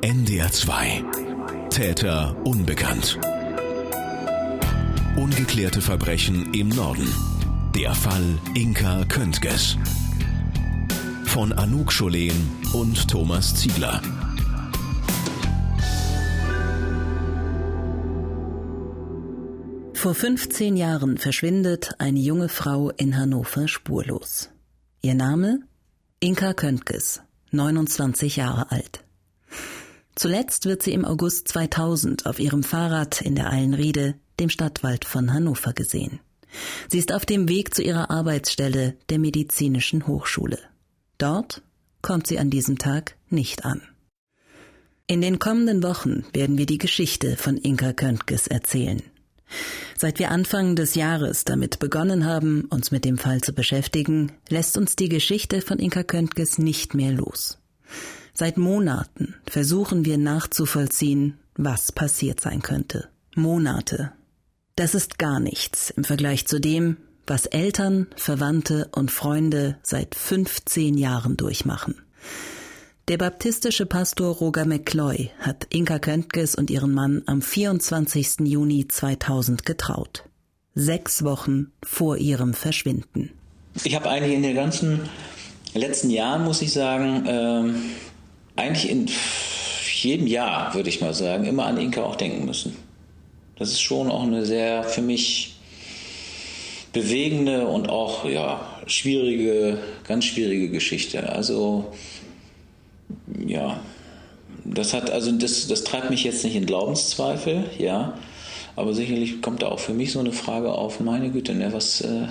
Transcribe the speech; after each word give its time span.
NDR 0.00 0.52
2. 0.52 1.04
Täter 1.70 2.36
unbekannt. 2.44 3.18
Ungeklärte 5.16 5.80
Verbrechen 5.82 6.54
im 6.54 6.68
Norden. 6.68 7.12
Der 7.74 7.92
Fall 7.96 8.38
Inka 8.54 9.04
Köntges. 9.06 9.76
Von 11.24 11.52
Anouk 11.52 11.92
Scholen 11.92 12.48
und 12.74 13.08
Thomas 13.10 13.56
Ziegler. 13.56 14.00
Vor 19.94 20.14
15 20.14 20.76
Jahren 20.76 21.18
verschwindet 21.18 21.96
eine 21.98 22.20
junge 22.20 22.48
Frau 22.48 22.90
in 22.90 23.16
Hannover 23.16 23.66
spurlos. 23.66 24.48
Ihr 25.02 25.16
Name? 25.16 25.58
Inka 26.20 26.54
Köntges, 26.54 27.20
29 27.50 28.36
Jahre 28.36 28.70
alt. 28.70 29.07
Zuletzt 30.18 30.66
wird 30.66 30.82
sie 30.82 30.94
im 30.94 31.04
August 31.04 31.46
2000 31.46 32.26
auf 32.26 32.40
ihrem 32.40 32.64
Fahrrad 32.64 33.20
in 33.20 33.36
der 33.36 33.52
Eilenriede, 33.52 34.16
dem 34.40 34.50
Stadtwald 34.50 35.04
von 35.04 35.32
Hannover, 35.32 35.72
gesehen. 35.72 36.18
Sie 36.88 36.98
ist 36.98 37.12
auf 37.12 37.24
dem 37.24 37.48
Weg 37.48 37.72
zu 37.72 37.82
ihrer 37.82 38.10
Arbeitsstelle 38.10 38.96
der 39.10 39.20
Medizinischen 39.20 40.08
Hochschule. 40.08 40.58
Dort 41.18 41.62
kommt 42.02 42.26
sie 42.26 42.40
an 42.40 42.50
diesem 42.50 42.78
Tag 42.78 43.14
nicht 43.30 43.64
an. 43.64 43.80
In 45.06 45.20
den 45.20 45.38
kommenden 45.38 45.84
Wochen 45.84 46.24
werden 46.32 46.58
wir 46.58 46.66
die 46.66 46.78
Geschichte 46.78 47.36
von 47.36 47.56
Inka 47.56 47.92
Köntges 47.92 48.48
erzählen. 48.48 49.00
Seit 49.96 50.18
wir 50.18 50.32
Anfang 50.32 50.74
des 50.74 50.96
Jahres 50.96 51.44
damit 51.44 51.78
begonnen 51.78 52.24
haben, 52.24 52.64
uns 52.70 52.90
mit 52.90 53.04
dem 53.04 53.18
Fall 53.18 53.40
zu 53.40 53.52
beschäftigen, 53.52 54.32
lässt 54.48 54.76
uns 54.76 54.96
die 54.96 55.08
Geschichte 55.08 55.60
von 55.60 55.78
Inka 55.78 56.02
Köntges 56.02 56.58
nicht 56.58 56.94
mehr 56.94 57.12
los. 57.12 57.58
Seit 58.38 58.56
Monaten 58.56 59.34
versuchen 59.48 60.04
wir 60.04 60.16
nachzuvollziehen, 60.16 61.38
was 61.56 61.90
passiert 61.90 62.38
sein 62.38 62.62
könnte. 62.62 63.08
Monate. 63.34 64.12
Das 64.76 64.94
ist 64.94 65.18
gar 65.18 65.40
nichts 65.40 65.90
im 65.90 66.04
Vergleich 66.04 66.46
zu 66.46 66.60
dem, 66.60 66.98
was 67.26 67.46
Eltern, 67.46 68.06
Verwandte 68.14 68.90
und 68.92 69.10
Freunde 69.10 69.76
seit 69.82 70.14
15 70.14 70.96
Jahren 70.96 71.36
durchmachen. 71.36 71.96
Der 73.08 73.18
baptistische 73.18 73.86
Pastor 73.86 74.36
Roger 74.36 74.66
McCloy 74.66 75.32
hat 75.40 75.66
Inka 75.70 75.98
Köntges 75.98 76.54
und 76.54 76.70
ihren 76.70 76.94
Mann 76.94 77.24
am 77.26 77.42
24. 77.42 78.42
Juni 78.44 78.86
2000 78.86 79.66
getraut. 79.66 80.22
Sechs 80.76 81.24
Wochen 81.24 81.72
vor 81.82 82.18
ihrem 82.18 82.54
Verschwinden. 82.54 83.32
Ich 83.82 83.96
habe 83.96 84.08
eigentlich 84.08 84.34
in 84.34 84.44
den 84.44 84.54
ganzen 84.54 85.00
letzten 85.74 86.10
Jahren, 86.10 86.44
muss 86.44 86.62
ich 86.62 86.72
sagen, 86.72 87.24
ähm, 87.26 87.74
eigentlich 88.58 88.90
in 88.90 89.10
jedem 90.02 90.26
Jahr, 90.26 90.74
würde 90.74 90.88
ich 90.88 91.00
mal 91.00 91.14
sagen, 91.14 91.44
immer 91.44 91.66
an 91.66 91.78
Inka 91.78 92.02
auch 92.02 92.16
denken 92.16 92.44
müssen. 92.44 92.76
Das 93.56 93.70
ist 93.70 93.80
schon 93.80 94.10
auch 94.10 94.22
eine 94.22 94.44
sehr 94.44 94.84
für 94.84 95.02
mich 95.02 95.56
bewegende 96.92 97.66
und 97.66 97.88
auch 97.88 98.24
ja, 98.24 98.60
schwierige, 98.86 99.78
ganz 100.04 100.24
schwierige 100.24 100.68
Geschichte. 100.70 101.28
Also 101.28 101.92
ja, 103.46 103.80
das 104.64 104.94
hat, 104.94 105.10
also 105.10 105.32
das, 105.32 105.66
das 105.66 105.84
treibt 105.84 106.10
mich 106.10 106.24
jetzt 106.24 106.44
nicht 106.44 106.56
in 106.56 106.66
Glaubenszweifel, 106.66 107.64
ja. 107.78 108.18
Aber 108.76 108.94
sicherlich 108.94 109.42
kommt 109.42 109.62
da 109.62 109.68
auch 109.68 109.80
für 109.80 109.92
mich 109.92 110.12
so 110.12 110.20
eine 110.20 110.32
Frage 110.32 110.72
auf, 110.72 111.00
meine 111.00 111.30
Güte, 111.30 111.54
ne, 111.54 111.72
was, 111.72 112.00
äh, 112.00 112.28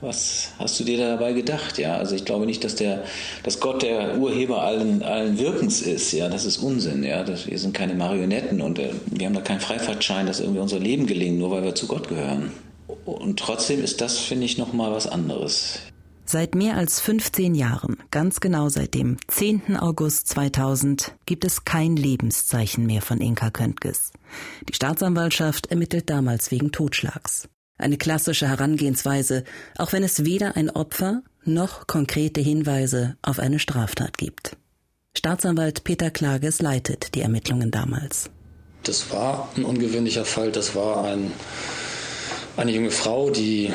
was 0.00 0.50
hast 0.58 0.80
du 0.80 0.84
dir 0.84 0.98
dabei 0.98 1.32
gedacht? 1.32 1.78
Ja, 1.78 1.96
also 1.96 2.14
ich 2.16 2.24
glaube 2.24 2.46
nicht, 2.46 2.64
dass 2.64 2.74
der, 2.74 3.04
dass 3.44 3.60
Gott 3.60 3.82
der 3.82 4.18
Urheber 4.18 4.62
allen, 4.62 5.02
allen 5.02 5.38
Wirkens 5.38 5.82
ist. 5.82 6.12
Ja, 6.12 6.28
das 6.28 6.44
ist 6.44 6.58
Unsinn. 6.58 7.04
Ja, 7.04 7.22
das, 7.22 7.46
wir 7.46 7.58
sind 7.58 7.72
keine 7.72 7.94
Marionetten 7.94 8.60
und 8.60 8.78
äh, 8.78 8.90
wir 9.06 9.26
haben 9.26 9.34
da 9.34 9.40
keinen 9.40 9.60
Freifahrtschein, 9.60 10.26
dass 10.26 10.40
irgendwie 10.40 10.60
unser 10.60 10.80
Leben 10.80 11.06
gelingt, 11.06 11.38
nur 11.38 11.50
weil 11.52 11.62
wir 11.62 11.74
zu 11.74 11.86
Gott 11.86 12.08
gehören. 12.08 12.50
Und 13.04 13.38
trotzdem 13.38 13.82
ist 13.82 14.00
das, 14.00 14.18
finde 14.18 14.46
ich, 14.46 14.58
noch 14.58 14.72
mal 14.72 14.92
was 14.92 15.06
anderes. 15.06 15.80
Seit 16.28 16.56
mehr 16.56 16.76
als 16.76 17.00
15 17.00 17.54
Jahren, 17.54 17.98
ganz 18.10 18.40
genau 18.40 18.68
seit 18.68 18.94
dem 18.94 19.16
10. 19.28 19.76
August 19.76 20.26
2000, 20.28 21.14
gibt 21.24 21.44
es 21.44 21.64
kein 21.64 21.94
Lebenszeichen 21.94 22.84
mehr 22.84 23.00
von 23.00 23.20
Inka 23.20 23.50
Köntges. 23.50 24.10
Die 24.68 24.74
Staatsanwaltschaft 24.74 25.68
ermittelt 25.68 26.10
damals 26.10 26.50
wegen 26.50 26.72
Totschlags. 26.72 27.48
Eine 27.78 27.98
klassische 27.98 28.48
Herangehensweise, 28.48 29.44
auch 29.76 29.92
wenn 29.92 30.02
es 30.02 30.24
weder 30.24 30.56
ein 30.56 30.70
Opfer 30.70 31.22
noch 31.44 31.86
konkrete 31.86 32.40
Hinweise 32.40 33.16
auf 33.22 33.38
eine 33.38 33.58
Straftat 33.58 34.18
gibt. 34.18 34.56
Staatsanwalt 35.16 35.84
Peter 35.84 36.10
Klages 36.10 36.60
leitet 36.60 37.14
die 37.14 37.20
Ermittlungen 37.20 37.70
damals. 37.70 38.30
Das 38.82 39.10
war 39.10 39.48
ein 39.56 39.64
ungewöhnlicher 39.64 40.24
Fall. 40.24 40.52
Das 40.52 40.74
war 40.74 41.04
ein, 41.04 41.32
eine 42.56 42.70
junge 42.70 42.90
Frau, 42.90 43.30
die 43.30 43.72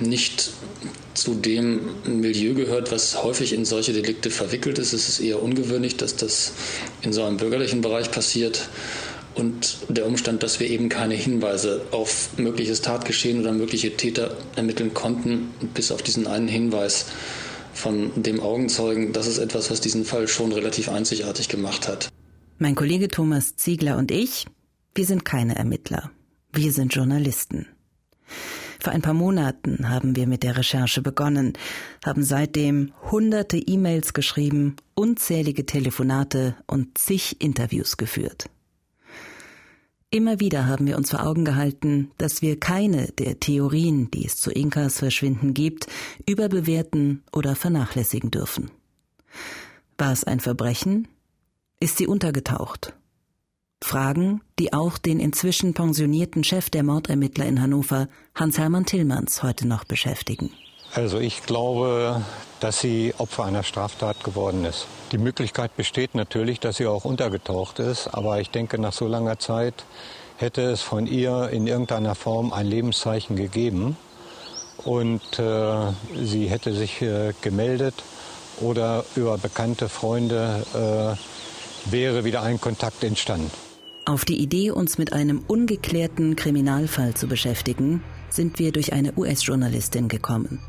nicht 0.00 0.50
zu 1.14 1.34
dem 1.34 1.80
Milieu 2.04 2.54
gehört, 2.54 2.92
was 2.92 3.22
häufig 3.22 3.52
in 3.52 3.64
solche 3.64 3.92
Delikte 3.92 4.30
verwickelt 4.30 4.78
ist. 4.78 4.92
Es 4.92 5.08
ist 5.08 5.20
eher 5.20 5.42
ungewöhnlich, 5.42 5.96
dass 5.96 6.16
das 6.16 6.52
in 7.02 7.12
so 7.12 7.24
einem 7.24 7.36
bürgerlichen 7.36 7.80
Bereich 7.80 8.10
passiert. 8.10 8.68
Und 9.40 9.78
der 9.88 10.06
Umstand, 10.06 10.42
dass 10.42 10.60
wir 10.60 10.68
eben 10.68 10.90
keine 10.90 11.14
Hinweise 11.14 11.86
auf 11.92 12.36
mögliches 12.36 12.82
Tatgeschehen 12.82 13.40
oder 13.40 13.52
mögliche 13.52 13.96
Täter 13.96 14.36
ermitteln 14.54 14.92
konnten, 14.92 15.48
bis 15.72 15.90
auf 15.90 16.02
diesen 16.02 16.26
einen 16.26 16.46
Hinweis 16.46 17.06
von 17.72 18.10
dem 18.22 18.40
Augenzeugen, 18.40 19.14
das 19.14 19.26
ist 19.26 19.38
etwas, 19.38 19.70
was 19.70 19.80
diesen 19.80 20.04
Fall 20.04 20.28
schon 20.28 20.52
relativ 20.52 20.90
einzigartig 20.90 21.48
gemacht 21.48 21.88
hat. 21.88 22.10
Mein 22.58 22.74
Kollege 22.74 23.08
Thomas 23.08 23.56
Ziegler 23.56 23.96
und 23.96 24.10
ich, 24.10 24.44
wir 24.94 25.06
sind 25.06 25.24
keine 25.24 25.56
Ermittler. 25.56 26.10
Wir 26.52 26.72
sind 26.72 26.94
Journalisten. 26.94 27.66
Vor 28.78 28.92
ein 28.92 29.00
paar 29.00 29.14
Monaten 29.14 29.88
haben 29.88 30.16
wir 30.16 30.26
mit 30.26 30.42
der 30.42 30.58
Recherche 30.58 31.00
begonnen, 31.00 31.54
haben 32.04 32.24
seitdem 32.24 32.92
hunderte 33.10 33.56
E-Mails 33.56 34.12
geschrieben, 34.12 34.76
unzählige 34.94 35.64
Telefonate 35.64 36.56
und 36.66 36.98
zig 36.98 37.40
Interviews 37.40 37.96
geführt. 37.96 38.50
Immer 40.12 40.40
wieder 40.40 40.66
haben 40.66 40.88
wir 40.88 40.96
uns 40.96 41.10
vor 41.10 41.24
Augen 41.24 41.44
gehalten, 41.44 42.10
dass 42.18 42.42
wir 42.42 42.58
keine 42.58 43.12
der 43.12 43.38
Theorien, 43.38 44.10
die 44.10 44.26
es 44.26 44.36
zu 44.38 44.50
Inkas 44.50 44.98
Verschwinden 44.98 45.54
gibt, 45.54 45.86
überbewerten 46.26 47.22
oder 47.32 47.54
vernachlässigen 47.54 48.32
dürfen. 48.32 48.72
War 49.98 50.10
es 50.10 50.24
ein 50.24 50.40
Verbrechen? 50.40 51.06
Ist 51.78 51.98
sie 51.98 52.08
untergetaucht? 52.08 52.94
Fragen, 53.82 54.40
die 54.58 54.72
auch 54.72 54.98
den 54.98 55.20
inzwischen 55.20 55.74
pensionierten 55.74 56.42
Chef 56.42 56.70
der 56.70 56.82
Mordermittler 56.82 57.46
in 57.46 57.62
Hannover, 57.62 58.08
Hans-Hermann 58.34 58.86
Tillmanns, 58.86 59.44
heute 59.44 59.68
noch 59.68 59.84
beschäftigen. 59.84 60.50
Also 60.92 61.18
ich 61.20 61.42
glaube, 61.42 62.22
dass 62.58 62.80
sie 62.80 63.14
Opfer 63.18 63.44
einer 63.44 63.62
Straftat 63.62 64.24
geworden 64.24 64.64
ist. 64.64 64.86
Die 65.12 65.18
Möglichkeit 65.18 65.76
besteht 65.76 66.14
natürlich, 66.14 66.60
dass 66.60 66.76
sie 66.76 66.86
auch 66.86 67.04
untergetaucht 67.04 67.78
ist, 67.78 68.08
aber 68.08 68.40
ich 68.40 68.50
denke, 68.50 68.78
nach 68.78 68.92
so 68.92 69.06
langer 69.06 69.38
Zeit 69.38 69.74
hätte 70.36 70.62
es 70.62 70.82
von 70.82 71.06
ihr 71.06 71.50
in 71.52 71.66
irgendeiner 71.66 72.14
Form 72.14 72.52
ein 72.52 72.66
Lebenszeichen 72.66 73.36
gegeben 73.36 73.96
und 74.84 75.38
äh, 75.38 75.92
sie 76.22 76.48
hätte 76.48 76.72
sich 76.72 77.02
äh, 77.02 77.34
gemeldet 77.40 77.94
oder 78.60 79.04
über 79.16 79.38
bekannte 79.38 79.88
Freunde 79.88 81.16
äh, 81.86 81.90
wäre 81.90 82.24
wieder 82.24 82.42
ein 82.42 82.60
Kontakt 82.60 83.04
entstanden. 83.04 83.50
Auf 84.06 84.24
die 84.24 84.40
Idee, 84.42 84.70
uns 84.70 84.98
mit 84.98 85.12
einem 85.12 85.44
ungeklärten 85.46 86.34
Kriminalfall 86.36 87.14
zu 87.14 87.28
beschäftigen, 87.28 88.02
sind 88.28 88.58
wir 88.58 88.72
durch 88.72 88.92
eine 88.92 89.16
US-Journalistin 89.16 90.08
gekommen. 90.08 90.60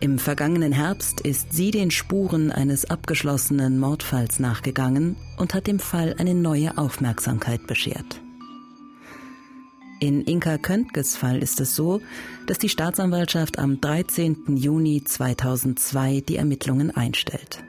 Im 0.00 0.20
vergangenen 0.20 0.70
Herbst 0.70 1.20
ist 1.22 1.52
sie 1.52 1.72
den 1.72 1.90
Spuren 1.90 2.52
eines 2.52 2.88
abgeschlossenen 2.88 3.80
Mordfalls 3.80 4.38
nachgegangen 4.38 5.16
und 5.38 5.54
hat 5.54 5.66
dem 5.66 5.80
Fall 5.80 6.14
eine 6.18 6.34
neue 6.34 6.78
Aufmerksamkeit 6.78 7.66
beschert. 7.66 8.20
In 9.98 10.22
Inka 10.22 10.56
Köntges 10.58 11.16
Fall 11.16 11.42
ist 11.42 11.58
es 11.58 11.74
so, 11.74 12.00
dass 12.46 12.58
die 12.58 12.68
Staatsanwaltschaft 12.68 13.58
am 13.58 13.80
13. 13.80 14.56
Juni 14.56 15.02
2002 15.02 16.20
die 16.20 16.36
Ermittlungen 16.36 16.92
einstellt. 16.92 17.64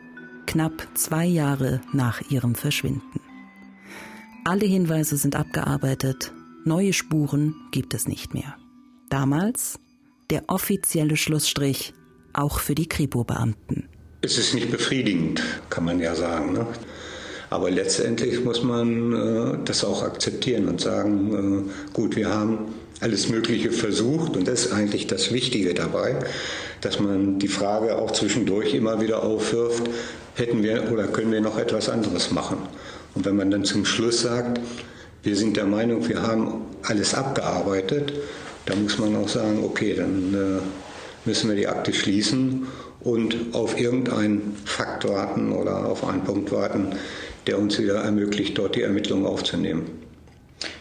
Knapp 0.45 0.87
zwei 0.93 1.25
Jahre 1.25 1.81
nach 1.93 2.21
ihrem 2.29 2.53
Verschwinden. 2.53 3.21
Alle 4.45 4.67
Hinweise 4.67 5.17
sind 5.17 5.35
abgearbeitet, 5.35 6.31
neue 6.63 6.93
Spuren 6.93 7.55
gibt 7.71 7.95
es 7.95 8.07
nicht 8.07 8.35
mehr. 8.35 8.55
Damals 9.09 9.79
der 10.29 10.43
offizielle 10.47 11.17
Schlussstrich 11.17 11.95
auch 12.33 12.59
für 12.59 12.75
die 12.75 12.87
Kripo-Beamten. 12.87 13.87
Es 14.21 14.37
ist 14.37 14.53
nicht 14.53 14.71
befriedigend, 14.71 15.41
kann 15.69 15.85
man 15.85 15.99
ja 15.99 16.15
sagen. 16.15 16.53
Ne? 16.53 16.67
Aber 17.49 17.71
letztendlich 17.71 18.43
muss 18.43 18.63
man 18.63 19.13
äh, 19.13 19.57
das 19.65 19.83
auch 19.83 20.03
akzeptieren 20.03 20.67
und 20.67 20.81
sagen, 20.81 21.67
äh, 21.67 21.93
gut, 21.93 22.15
wir 22.15 22.29
haben 22.29 22.73
alles 23.01 23.29
Mögliche 23.29 23.71
versucht 23.71 24.35
und 24.35 24.47
das 24.47 24.65
ist 24.65 24.73
eigentlich 24.73 25.07
das 25.07 25.31
Wichtige 25.31 25.73
dabei, 25.73 26.17
dass 26.81 26.99
man 26.99 27.39
die 27.39 27.47
Frage 27.47 27.97
auch 27.97 28.11
zwischendurch 28.11 28.73
immer 28.73 28.99
wieder 28.99 29.23
aufwirft, 29.23 29.89
hätten 30.35 30.63
wir 30.63 30.91
oder 30.91 31.07
können 31.07 31.31
wir 31.31 31.41
noch 31.41 31.57
etwas 31.57 31.89
anderes 31.89 32.31
machen? 32.31 32.57
Und 33.15 33.25
wenn 33.25 33.35
man 33.35 33.51
dann 33.51 33.63
zum 33.63 33.85
Schluss 33.85 34.21
sagt, 34.21 34.59
wir 35.23 35.35
sind 35.35 35.57
der 35.57 35.65
Meinung, 35.65 36.07
wir 36.07 36.21
haben 36.21 36.65
alles 36.83 37.13
abgearbeitet, 37.13 38.13
dann 38.65 38.83
muss 38.83 38.97
man 38.99 39.15
auch 39.15 39.27
sagen, 39.27 39.63
okay, 39.63 39.95
dann 39.95 40.33
äh, 40.33 40.61
müssen 41.25 41.49
wir 41.49 41.55
die 41.55 41.67
Akte 41.67 41.93
schließen 41.93 42.67
und 43.01 43.35
auf 43.53 43.79
irgendeinen 43.79 44.55
Fakt 44.65 45.07
warten 45.07 45.51
oder 45.51 45.85
auf 45.85 46.07
einen 46.07 46.23
Punkt 46.23 46.51
warten, 46.51 46.95
der 47.47 47.59
uns 47.59 47.79
wieder 47.79 47.95
ermöglicht, 48.03 48.57
dort 48.57 48.75
die 48.75 48.81
Ermittlungen 48.81 49.25
aufzunehmen. 49.25 49.83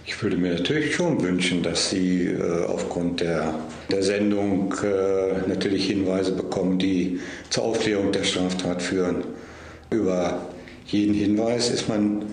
Ich 0.05 0.23
würde 0.23 0.37
mir 0.37 0.55
natürlich 0.55 0.95
schon 0.95 1.23
wünschen, 1.23 1.63
dass 1.63 1.91
Sie 1.91 2.25
äh, 2.25 2.65
aufgrund 2.65 3.21
der, 3.21 3.55
der 3.91 4.03
Sendung 4.03 4.75
äh, 4.83 5.47
natürlich 5.47 5.87
Hinweise 5.87 6.33
bekommen, 6.33 6.79
die 6.79 7.21
zur 7.51 7.65
Aufklärung 7.65 8.11
der 8.11 8.25
Straftat 8.25 8.83
führen. 8.83 9.25
Über 9.91 10.49
jeden 10.87 11.15
Hinweis 11.15 11.71
ist 11.71 11.89
man 11.89 12.25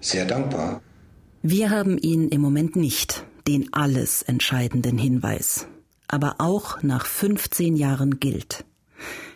sehr 0.00 0.26
dankbar. 0.26 0.82
Wir 1.42 1.70
haben 1.70 1.96
ihn 1.96 2.28
im 2.28 2.40
Moment 2.40 2.76
nicht, 2.76 3.24
den 3.48 3.72
alles 3.72 4.22
entscheidenden 4.22 4.98
Hinweis. 4.98 5.66
Aber 6.12 6.36
auch 6.38 6.82
nach 6.82 7.06
15 7.06 7.74
Jahren 7.74 8.20
gilt. 8.20 8.66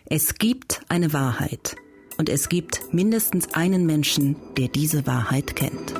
Es 0.05 0.35
gibt 0.35 0.81
eine 0.89 1.11
Wahrheit. 1.11 1.75
Und 2.17 2.29
es 2.29 2.49
gibt 2.49 2.93
mindestens 2.93 3.53
einen 3.55 3.87
Menschen, 3.87 4.35
der 4.57 4.67
diese 4.67 5.07
Wahrheit 5.07 5.55
kennt. 5.55 5.93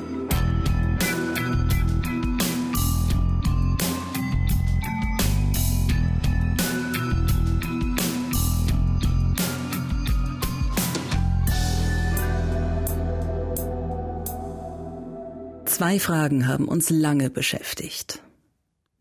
Zwei 15.66 15.98
Fragen 16.00 16.46
haben 16.46 16.66
uns 16.66 16.88
lange 16.90 17.30
beschäftigt. 17.30 18.22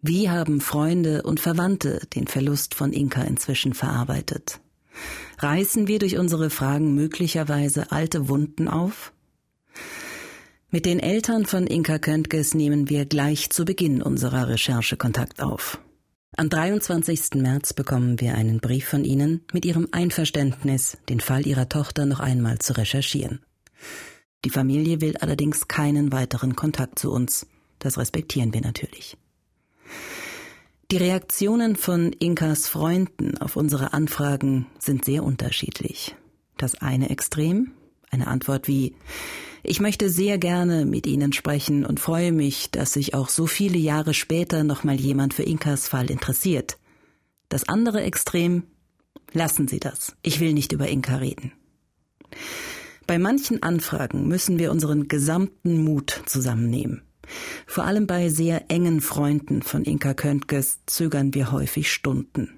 Wie 0.01 0.29
haben 0.29 0.61
Freunde 0.61 1.23
und 1.23 1.39
Verwandte 1.39 2.01
den 2.13 2.27
Verlust 2.27 2.75
von 2.75 2.93
Inka 2.93 3.23
inzwischen 3.23 3.73
verarbeitet? 3.73 4.59
Reißen 5.39 5.87
wir 5.87 5.97
durch 5.99 6.17
unsere 6.17 6.49
Fragen 6.49 6.93
möglicherweise 6.93 7.91
alte 7.91 8.29
Wunden 8.29 8.67
auf? 8.67 9.11
Mit 10.69 10.85
den 10.85 10.99
Eltern 10.99 11.45
von 11.45 11.65
Inka 11.65 11.97
Köntges 11.97 12.53
nehmen 12.53 12.89
wir 12.89 13.05
gleich 13.05 13.49
zu 13.49 13.65
Beginn 13.65 14.01
unserer 14.03 14.47
Recherche 14.49 14.97
Kontakt 14.97 15.41
auf. 15.41 15.79
Am 16.35 16.49
23. 16.49 17.35
März 17.35 17.73
bekommen 17.73 18.19
wir 18.19 18.35
einen 18.35 18.59
Brief 18.59 18.87
von 18.87 19.03
Ihnen 19.03 19.41
mit 19.51 19.65
Ihrem 19.65 19.87
Einverständnis, 19.91 20.97
den 21.09 21.21
Fall 21.21 21.47
Ihrer 21.47 21.69
Tochter 21.69 22.05
noch 22.05 22.19
einmal 22.19 22.59
zu 22.59 22.77
recherchieren. 22.77 23.39
Die 24.45 24.51
Familie 24.51 25.01
will 25.01 25.17
allerdings 25.17 25.67
keinen 25.67 26.11
weiteren 26.11 26.55
Kontakt 26.55 26.99
zu 26.99 27.11
uns. 27.11 27.47
Das 27.79 27.97
respektieren 27.97 28.53
wir 28.53 28.61
natürlich. 28.61 29.17
Die 30.89 30.97
Reaktionen 30.97 31.75
von 31.75 32.13
Inkas 32.13 32.67
Freunden 32.67 33.37
auf 33.37 33.55
unsere 33.55 33.93
Anfragen 33.93 34.67
sind 34.79 35.03
sehr 35.03 35.23
unterschiedlich. 35.23 36.15
Das 36.57 36.75
eine 36.75 37.09
Extrem, 37.09 37.71
eine 38.09 38.27
Antwort 38.27 38.67
wie 38.67 38.95
Ich 39.63 39.81
möchte 39.81 40.09
sehr 40.09 40.37
gerne 40.37 40.85
mit 40.85 41.05
Ihnen 41.05 41.33
sprechen 41.33 41.85
und 41.85 41.99
freue 41.99 42.31
mich, 42.31 42.71
dass 42.71 42.93
sich 42.93 43.13
auch 43.13 43.27
so 43.27 43.47
viele 43.47 43.77
Jahre 43.77 44.13
später 44.13 44.63
noch 44.63 44.83
mal 44.83 44.95
jemand 44.95 45.33
für 45.33 45.43
Inkas 45.43 45.87
Fall 45.87 46.09
interessiert. 46.09 46.77
Das 47.49 47.67
andere 47.67 48.01
Extrem 48.01 48.63
Lassen 49.33 49.67
Sie 49.67 49.79
das. 49.79 50.15
Ich 50.23 50.39
will 50.39 50.53
nicht 50.53 50.71
über 50.71 50.87
Inka 50.87 51.17
reden. 51.17 51.51
Bei 53.05 53.19
manchen 53.19 53.63
Anfragen 53.63 54.27
müssen 54.27 54.59
wir 54.59 54.71
unseren 54.71 55.07
gesamten 55.07 55.83
Mut 55.83 56.23
zusammennehmen. 56.25 57.06
Vor 57.65 57.85
allem 57.85 58.07
bei 58.07 58.29
sehr 58.29 58.69
engen 58.69 59.01
Freunden 59.01 59.61
von 59.61 59.83
Inka 59.83 60.13
Köntges 60.13 60.79
zögern 60.85 61.33
wir 61.33 61.51
häufig 61.51 61.91
Stunden. 61.91 62.57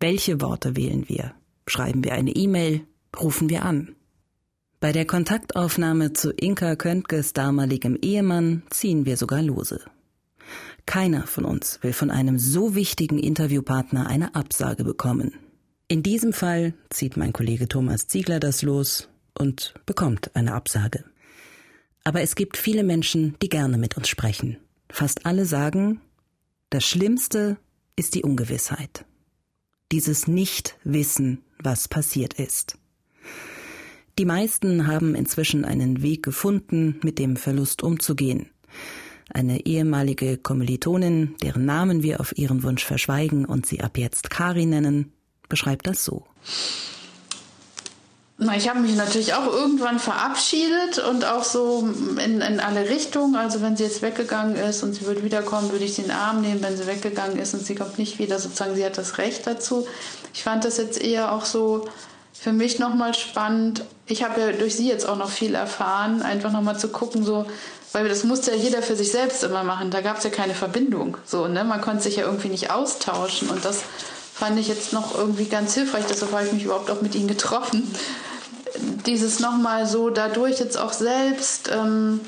Welche 0.00 0.40
Worte 0.40 0.76
wählen 0.76 1.08
wir? 1.08 1.34
Schreiben 1.66 2.04
wir 2.04 2.12
eine 2.12 2.30
E-Mail? 2.30 2.82
Rufen 3.18 3.48
wir 3.48 3.64
an? 3.64 3.94
Bei 4.78 4.92
der 4.92 5.06
Kontaktaufnahme 5.06 6.12
zu 6.12 6.30
Inka 6.32 6.76
Köntges 6.76 7.32
damaligem 7.32 7.96
Ehemann 8.02 8.62
ziehen 8.70 9.06
wir 9.06 9.16
sogar 9.16 9.42
lose. 9.42 9.80
Keiner 10.84 11.26
von 11.26 11.44
uns 11.44 11.78
will 11.82 11.92
von 11.92 12.10
einem 12.10 12.38
so 12.38 12.74
wichtigen 12.74 13.18
Interviewpartner 13.18 14.06
eine 14.06 14.34
Absage 14.34 14.84
bekommen. 14.84 15.32
In 15.88 16.02
diesem 16.02 16.32
Fall 16.32 16.74
zieht 16.90 17.16
mein 17.16 17.32
Kollege 17.32 17.68
Thomas 17.68 18.06
Ziegler 18.06 18.38
das 18.38 18.62
los 18.62 19.08
und 19.36 19.74
bekommt 19.86 20.36
eine 20.36 20.54
Absage. 20.54 21.04
Aber 22.06 22.20
es 22.20 22.36
gibt 22.36 22.56
viele 22.56 22.84
Menschen, 22.84 23.34
die 23.42 23.48
gerne 23.48 23.78
mit 23.78 23.96
uns 23.96 24.08
sprechen. 24.08 24.58
Fast 24.88 25.26
alle 25.26 25.44
sagen, 25.44 26.00
das 26.70 26.84
Schlimmste 26.84 27.56
ist 27.96 28.14
die 28.14 28.22
Ungewissheit. 28.22 29.04
Dieses 29.90 30.28
Nicht-Wissen, 30.28 31.42
was 31.58 31.88
passiert 31.88 32.34
ist. 32.34 32.78
Die 34.20 34.24
meisten 34.24 34.86
haben 34.86 35.16
inzwischen 35.16 35.64
einen 35.64 36.00
Weg 36.00 36.22
gefunden, 36.22 37.00
mit 37.02 37.18
dem 37.18 37.34
Verlust 37.36 37.82
umzugehen. 37.82 38.50
Eine 39.30 39.66
ehemalige 39.66 40.38
Kommilitonin, 40.38 41.34
deren 41.42 41.64
Namen 41.64 42.04
wir 42.04 42.20
auf 42.20 42.38
ihren 42.38 42.62
Wunsch 42.62 42.84
verschweigen 42.84 43.44
und 43.44 43.66
sie 43.66 43.80
ab 43.80 43.98
jetzt 43.98 44.30
Kari 44.30 44.66
nennen, 44.66 45.12
beschreibt 45.48 45.88
das 45.88 46.04
so. 46.04 46.24
Na, 48.46 48.56
ich 48.56 48.68
habe 48.68 48.78
mich 48.78 48.94
natürlich 48.94 49.34
auch 49.34 49.46
irgendwann 49.46 49.98
verabschiedet 49.98 50.98
und 51.00 51.24
auch 51.24 51.42
so 51.42 51.88
in, 52.24 52.40
in 52.40 52.60
alle 52.60 52.88
Richtungen. 52.88 53.34
Also 53.34 53.60
wenn 53.60 53.76
sie 53.76 53.82
jetzt 53.82 54.02
weggegangen 54.02 54.54
ist 54.54 54.84
und 54.84 54.94
sie 54.94 55.04
würde 55.04 55.24
wiederkommen, 55.24 55.72
würde 55.72 55.84
ich 55.84 55.96
den 55.96 56.12
Arm 56.12 56.42
nehmen. 56.42 56.62
Wenn 56.62 56.76
sie 56.76 56.86
weggegangen 56.86 57.38
ist 57.40 57.54
und 57.54 57.66
sie 57.66 57.74
kommt 57.74 57.98
nicht 57.98 58.20
wieder, 58.20 58.38
sozusagen, 58.38 58.76
sie 58.76 58.84
hat 58.84 58.98
das 58.98 59.18
Recht 59.18 59.48
dazu. 59.48 59.88
Ich 60.32 60.44
fand 60.44 60.64
das 60.64 60.76
jetzt 60.76 61.02
eher 61.02 61.32
auch 61.32 61.44
so 61.44 61.88
für 62.32 62.52
mich 62.52 62.78
nochmal 62.78 63.14
spannend. 63.14 63.84
Ich 64.06 64.22
habe 64.22 64.40
ja 64.40 64.52
durch 64.52 64.76
sie 64.76 64.88
jetzt 64.88 65.08
auch 65.08 65.16
noch 65.16 65.30
viel 65.30 65.56
erfahren, 65.56 66.22
einfach 66.22 66.52
nochmal 66.52 66.78
zu 66.78 66.88
gucken, 66.88 67.24
so, 67.24 67.46
weil 67.90 68.08
das 68.08 68.22
musste 68.22 68.52
ja 68.52 68.56
jeder 68.56 68.80
für 68.80 68.94
sich 68.94 69.10
selbst 69.10 69.42
immer 69.42 69.64
machen. 69.64 69.90
Da 69.90 70.02
gab 70.02 70.18
es 70.18 70.24
ja 70.24 70.30
keine 70.30 70.54
Verbindung. 70.54 71.16
So, 71.24 71.48
ne? 71.48 71.64
Man 71.64 71.80
konnte 71.80 72.04
sich 72.04 72.16
ja 72.16 72.24
irgendwie 72.24 72.48
nicht 72.48 72.70
austauschen 72.70 73.48
und 73.50 73.64
das 73.64 73.82
fand 74.34 74.56
ich 74.60 74.68
jetzt 74.68 74.92
noch 74.92 75.18
irgendwie 75.18 75.46
ganz 75.46 75.74
hilfreich. 75.74 76.04
Deshalb 76.08 76.30
habe 76.30 76.46
ich 76.46 76.52
mich 76.52 76.64
überhaupt 76.64 76.90
auch 76.90 77.00
mit 77.00 77.16
ihnen 77.16 77.26
getroffen. 77.26 77.90
Dieses 79.06 79.40
nochmal 79.40 79.86
so 79.86 80.10
dadurch 80.10 80.58
jetzt 80.58 80.78
auch 80.78 80.92
selbst 80.92 81.70
ähm, 81.72 82.20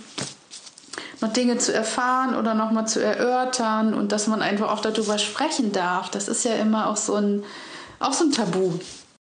noch 1.21 1.33
Dinge 1.33 1.59
zu 1.59 1.73
erfahren 1.73 2.35
oder 2.35 2.55
nochmal 2.55 2.87
zu 2.87 3.03
erörtern 3.03 3.95
und 3.95 4.13
dass 4.13 4.27
man 4.27 4.43
einfach 4.43 4.71
auch 4.71 4.81
darüber 4.81 5.19
sprechen 5.19 5.73
darf. 5.73 6.11
Das 6.11 6.29
ist 6.29 6.45
ja 6.45 6.55
immer 6.55 6.89
auch 6.89 6.97
so 6.97 7.15
ein, 7.15 7.43
auch 7.99 8.13
so 8.13 8.25
ein 8.25 8.33
Tabu. 8.33 8.73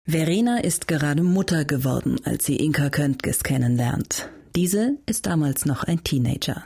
Verena 0.07 0.59
ist 0.59 0.87
gerade 0.87 1.23
Mutter 1.23 1.65
geworden, 1.65 2.21
als 2.25 2.45
sie 2.45 2.57
Inka 2.57 2.91
Köntges 2.91 3.43
kennenlernt. 3.43 4.29
Diese 4.55 4.99
ist 5.07 5.27
damals 5.27 5.67
noch 5.67 5.85
ein 5.85 6.05
Teenager. 6.05 6.65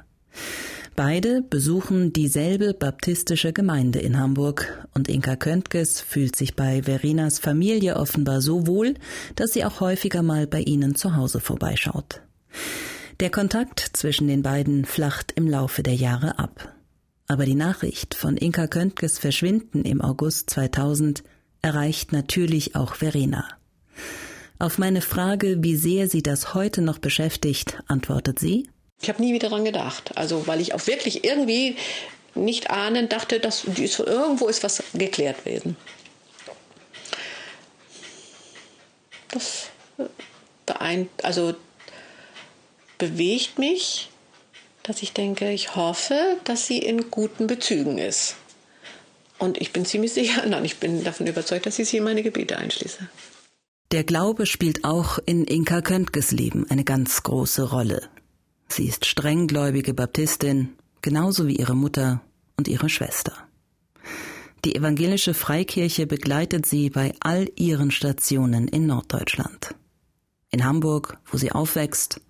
Beide 0.96 1.42
besuchen 1.42 2.12
dieselbe 2.12 2.74
baptistische 2.74 3.52
Gemeinde 3.52 4.00
in 4.00 4.18
Hamburg 4.18 4.86
und 4.94 5.08
Inka 5.08 5.36
Köntges 5.36 6.00
fühlt 6.00 6.36
sich 6.36 6.56
bei 6.56 6.82
Verenas 6.82 7.38
Familie 7.38 7.96
offenbar 7.96 8.40
so 8.40 8.66
wohl, 8.66 8.94
dass 9.36 9.52
sie 9.52 9.64
auch 9.64 9.80
häufiger 9.80 10.22
mal 10.22 10.46
bei 10.46 10.60
ihnen 10.60 10.94
zu 10.94 11.16
Hause 11.16 11.40
vorbeischaut. 11.40 12.20
Der 13.20 13.30
Kontakt 13.30 13.80
zwischen 13.92 14.28
den 14.28 14.42
beiden 14.42 14.84
flacht 14.84 15.32
im 15.36 15.46
Laufe 15.46 15.82
der 15.82 15.94
Jahre 15.94 16.38
ab. 16.38 16.74
Aber 17.26 17.44
die 17.44 17.54
Nachricht 17.54 18.14
von 18.14 18.36
Inka 18.36 18.66
Köntges 18.66 19.18
Verschwinden 19.18 19.84
im 19.84 20.00
August 20.00 20.50
2000 20.50 21.22
erreicht 21.62 22.12
natürlich 22.12 22.76
auch 22.76 22.94
Verena. 22.94 23.46
Auf 24.58 24.78
meine 24.78 25.00
Frage, 25.00 25.62
wie 25.62 25.76
sehr 25.76 26.08
sie 26.08 26.22
das 26.22 26.54
heute 26.54 26.82
noch 26.82 26.98
beschäftigt, 26.98 27.82
antwortet 27.86 28.38
sie, 28.38 28.68
ich 29.00 29.08
habe 29.08 29.22
nie 29.22 29.32
wieder 29.32 29.48
daran 29.48 29.64
gedacht. 29.64 30.16
Also, 30.16 30.46
weil 30.46 30.60
ich 30.60 30.74
auch 30.74 30.86
wirklich 30.86 31.24
irgendwie 31.24 31.76
nicht 32.34 32.70
ahnend 32.70 33.12
dachte, 33.12 33.40
dass 33.40 33.64
irgendwo 33.64 34.46
ist 34.48 34.62
was 34.62 34.82
geklärt 34.94 35.44
werden. 35.44 35.76
Das 39.28 39.68
äh, 39.98 40.04
beein 40.66 41.08
also 41.22 41.54
bewegt 42.98 43.58
mich, 43.58 44.10
dass 44.82 45.02
ich 45.02 45.12
denke, 45.12 45.50
ich 45.50 45.76
hoffe, 45.76 46.36
dass 46.44 46.66
sie 46.66 46.78
in 46.78 47.10
guten 47.10 47.46
Bezügen 47.46 47.98
ist. 47.98 48.36
Und 49.38 49.58
ich 49.60 49.72
bin 49.72 49.86
ziemlich 49.86 50.12
sicher, 50.12 50.44
nein, 50.46 50.64
ich 50.64 50.78
bin 50.78 51.02
davon 51.04 51.26
überzeugt, 51.26 51.66
dass 51.66 51.78
ich 51.78 51.88
sie 51.88 51.96
in 51.98 52.04
meine 52.04 52.22
Gebete 52.22 52.58
einschließe. 52.58 53.08
Der 53.92 54.04
Glaube 54.04 54.46
spielt 54.46 54.84
auch 54.84 55.18
in 55.26 55.44
Inka 55.44 55.80
Köntges 55.80 56.30
Leben 56.30 56.66
eine 56.70 56.84
ganz 56.84 57.22
große 57.24 57.70
Rolle. 57.70 58.08
Sie 58.72 58.86
ist 58.86 59.04
strenggläubige 59.04 59.94
Baptistin, 59.94 60.70
genauso 61.02 61.48
wie 61.48 61.56
ihre 61.56 61.74
Mutter 61.74 62.22
und 62.56 62.68
ihre 62.68 62.88
Schwester. 62.88 63.32
Die 64.64 64.76
evangelische 64.76 65.34
Freikirche 65.34 66.06
begleitet 66.06 66.66
sie 66.66 66.88
bei 66.88 67.12
all 67.18 67.50
ihren 67.56 67.90
Stationen 67.90 68.68
in 68.68 68.86
Norddeutschland. 68.86 69.74
In 70.50 70.64
Hamburg, 70.64 71.18
wo 71.26 71.36
sie 71.36 71.50
aufwächst, 71.50 72.20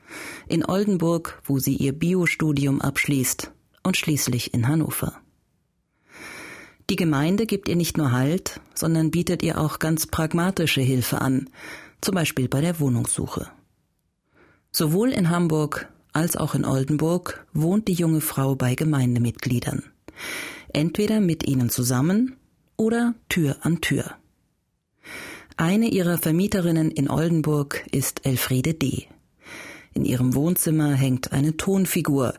in 0.49 0.65
Oldenburg, 0.65 1.43
wo 1.45 1.59
sie 1.59 1.77
ihr 1.77 1.93
Biostudium 1.93 2.81
abschließt 2.81 3.51
und 3.83 3.99
schließlich 3.99 4.55
in 4.55 4.67
Hannover. 4.67 5.21
Die 6.89 6.97
Gemeinde 6.97 7.47
gibt 7.47 7.69
ihr 7.69 7.77
nicht 7.77 7.99
nur 7.99 8.13
Halt, 8.13 8.61
sondern 8.75 9.11
bietet 9.11 9.43
ihr 9.43 9.61
auch 9.61 9.79
ganz 9.79 10.07
pragmatische 10.07 10.81
Hilfe 10.81 11.21
an, 11.21 11.51
zum 12.01 12.15
Beispiel 12.15 12.49
bei 12.49 12.63
der 12.63 12.81
Wohnungssuche. 12.81 13.49
Sowohl 14.73 15.11
in 15.11 15.31
Hamburg 15.31 15.89
als 16.13 16.37
auch 16.37 16.55
in 16.55 16.65
Oldenburg 16.65 17.47
wohnt 17.53 17.89
die 17.89 17.95
junge 17.95 18.21
Frau 18.21 18.55
bei 18.55 18.75
Gemeindemitgliedern. 18.75 19.85
Entweder 20.73 21.21
mit 21.21 21.47
ihnen 21.47 21.71
zusammen 21.71 22.37
oder 22.77 23.15
Tür 23.29 23.57
an 23.63 23.81
Tür. 23.81 24.17
Eine 25.57 25.89
ihrer 25.89 26.17
Vermieterinnen 26.19 26.91
in 26.91 27.11
Oldenburg 27.11 27.85
ist 27.93 28.25
Elfriede 28.25 28.75
D. 28.75 29.09
In 29.93 30.05
ihrem 30.05 30.35
Wohnzimmer 30.35 30.93
hängt 30.93 31.33
eine 31.33 31.57
Tonfigur, 31.57 32.35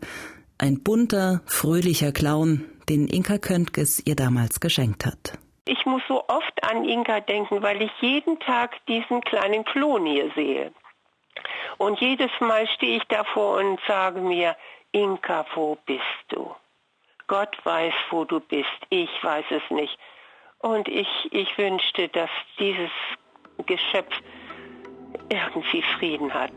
ein 0.58 0.82
bunter, 0.82 1.42
fröhlicher 1.46 2.12
Clown, 2.12 2.66
den 2.90 3.08
Inka 3.08 3.38
Köntges 3.38 4.02
ihr 4.06 4.16
damals 4.16 4.60
geschenkt 4.60 5.06
hat. 5.06 5.38
Ich 5.66 5.86
muss 5.86 6.02
so 6.08 6.24
oft 6.28 6.64
an 6.64 6.86
Inka 6.86 7.20
denken, 7.20 7.62
weil 7.62 7.82
ich 7.82 7.92
jeden 8.02 8.40
Tag 8.40 8.84
diesen 8.88 9.22
kleinen 9.22 9.64
Klon 9.66 10.06
hier 10.06 10.32
sehe. 10.36 10.72
Und 11.78 12.00
jedes 12.00 12.32
Mal 12.40 12.68
stehe 12.68 12.98
ich 12.98 13.04
davor 13.06 13.58
und 13.58 13.80
sage 13.88 14.20
mir, 14.20 14.56
Inka, 14.92 15.46
wo 15.56 15.78
bist 15.86 16.02
du? 16.30 16.54
Gott 17.28 17.56
weiß, 17.64 17.94
wo 18.10 18.26
du 18.26 18.40
bist, 18.40 18.70
ich 18.90 19.10
weiß 19.24 19.46
es 19.52 19.64
nicht. 19.70 19.98
Und 20.60 20.88
ich, 20.88 21.08
ich 21.32 21.58
wünschte, 21.58 22.10
dass 22.10 22.30
dieses 22.60 22.92
Geschöpf 23.66 24.14
irgendwie 25.30 25.82
Frieden 25.82 26.34
hat. 26.34 26.52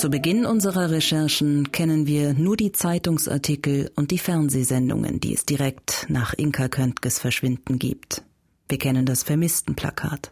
Zu 0.00 0.08
Beginn 0.08 0.46
unserer 0.46 0.90
Recherchen 0.90 1.72
kennen 1.72 2.06
wir 2.06 2.32
nur 2.32 2.56
die 2.56 2.72
Zeitungsartikel 2.72 3.90
und 3.96 4.10
die 4.10 4.16
Fernsehsendungen, 4.16 5.20
die 5.20 5.34
es 5.34 5.44
direkt 5.44 6.06
nach 6.08 6.32
Inka 6.32 6.68
Köntges 6.68 7.18
Verschwinden 7.18 7.78
gibt. 7.78 8.22
Wir 8.70 8.78
kennen 8.78 9.04
das 9.04 9.24
Vermisstenplakat. 9.24 10.30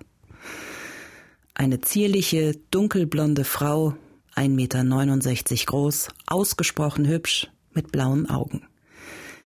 Eine 1.52 1.82
zierliche, 1.82 2.58
dunkelblonde 2.70 3.44
Frau, 3.44 3.92
1,69 4.36 4.48
Meter 4.48 5.64
groß, 5.66 6.08
ausgesprochen 6.26 7.06
hübsch, 7.06 7.48
mit 7.74 7.92
blauen 7.92 8.30
Augen. 8.30 8.62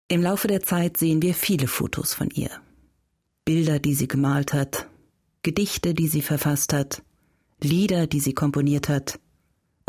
Im 0.07 0.21
Laufe 0.21 0.47
der 0.47 0.61
Zeit 0.61 0.97
sehen 0.97 1.23
wir 1.23 1.33
viele 1.33 1.65
Fotos 1.65 2.13
von 2.13 2.29
ihr. 2.29 2.51
Bilder, 3.43 3.79
die 3.79 3.95
sie 3.95 4.07
gemalt 4.07 4.53
hat, 4.53 4.87
Gedichte, 5.41 5.95
die 5.95 6.07
sie 6.07 6.21
verfasst 6.21 6.73
hat, 6.73 7.01
Lieder, 7.63 8.05
die 8.05 8.19
sie 8.19 8.33
komponiert 8.33 8.87
hat, 8.87 9.19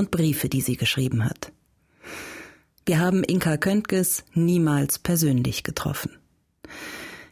und 0.02 0.10
Briefe, 0.10 0.48
die 0.48 0.60
sie 0.60 0.76
geschrieben 0.76 1.24
hat. 1.24 1.52
Wir 2.84 2.98
haben 2.98 3.22
Inka 3.22 3.56
Köntges 3.56 4.24
niemals 4.34 4.98
persönlich 4.98 5.62
getroffen. 5.62 6.10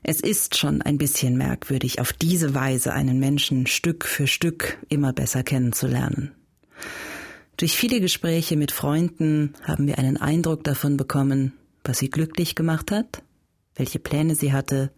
Es 0.05 0.21
ist 0.21 0.57
schon 0.57 0.81
ein 0.81 0.97
bisschen 0.97 1.37
merkwürdig, 1.37 2.01
auf 2.01 2.13
diese 2.13 2.55
Weise 2.55 2.93
einen 2.93 3.19
Menschen 3.19 3.67
Stück 3.67 4.05
für 4.05 4.29
Stück 4.29 4.79
immer 4.89 5.13
besser 5.13 5.43
kennenzulernen. 5.43 6.31
Durch 7.57 7.77
viele 7.77 8.01
Gespräche 8.01 8.57
mit 8.57 8.71
Freunden 8.71 9.55
haben 9.65 9.89
wir 9.89 9.99
einen 9.99 10.17
Eindruck 10.17 10.63
davon 10.63 10.97
bekommen, 10.97 11.53
was 11.83 11.99
sie 11.99 12.09
glücklich 12.09 12.55
gemacht 12.55 12.93
hat, 12.93 13.25
welche 13.75 13.99
Pläne 13.99 14.37
sie 14.37 14.53
hatte, 14.53 14.93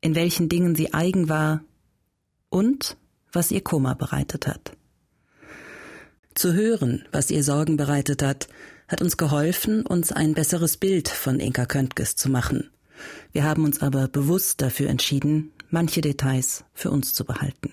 in 0.00 0.14
welchen 0.14 0.48
Dingen 0.48 0.74
sie 0.74 0.94
eigen 0.94 1.28
war 1.28 1.62
und 2.48 2.96
was 3.30 3.50
ihr 3.50 3.62
Koma 3.62 3.92
bereitet 3.92 4.46
hat. 4.46 4.74
Zu 6.34 6.52
hören, 6.52 7.04
was 7.12 7.30
ihr 7.30 7.44
Sorgen 7.44 7.76
bereitet 7.76 8.22
hat, 8.22 8.48
hat 8.88 9.00
uns 9.00 9.16
geholfen, 9.16 9.86
uns 9.86 10.10
ein 10.12 10.34
besseres 10.34 10.76
Bild 10.76 11.08
von 11.08 11.38
Inka 11.38 11.64
Köntges 11.64 12.16
zu 12.16 12.28
machen. 12.28 12.70
Wir 13.32 13.44
haben 13.44 13.64
uns 13.64 13.80
aber 13.80 14.08
bewusst 14.08 14.60
dafür 14.60 14.88
entschieden, 14.88 15.52
manche 15.70 16.00
Details 16.00 16.64
für 16.74 16.90
uns 16.90 17.14
zu 17.14 17.24
behalten. 17.24 17.72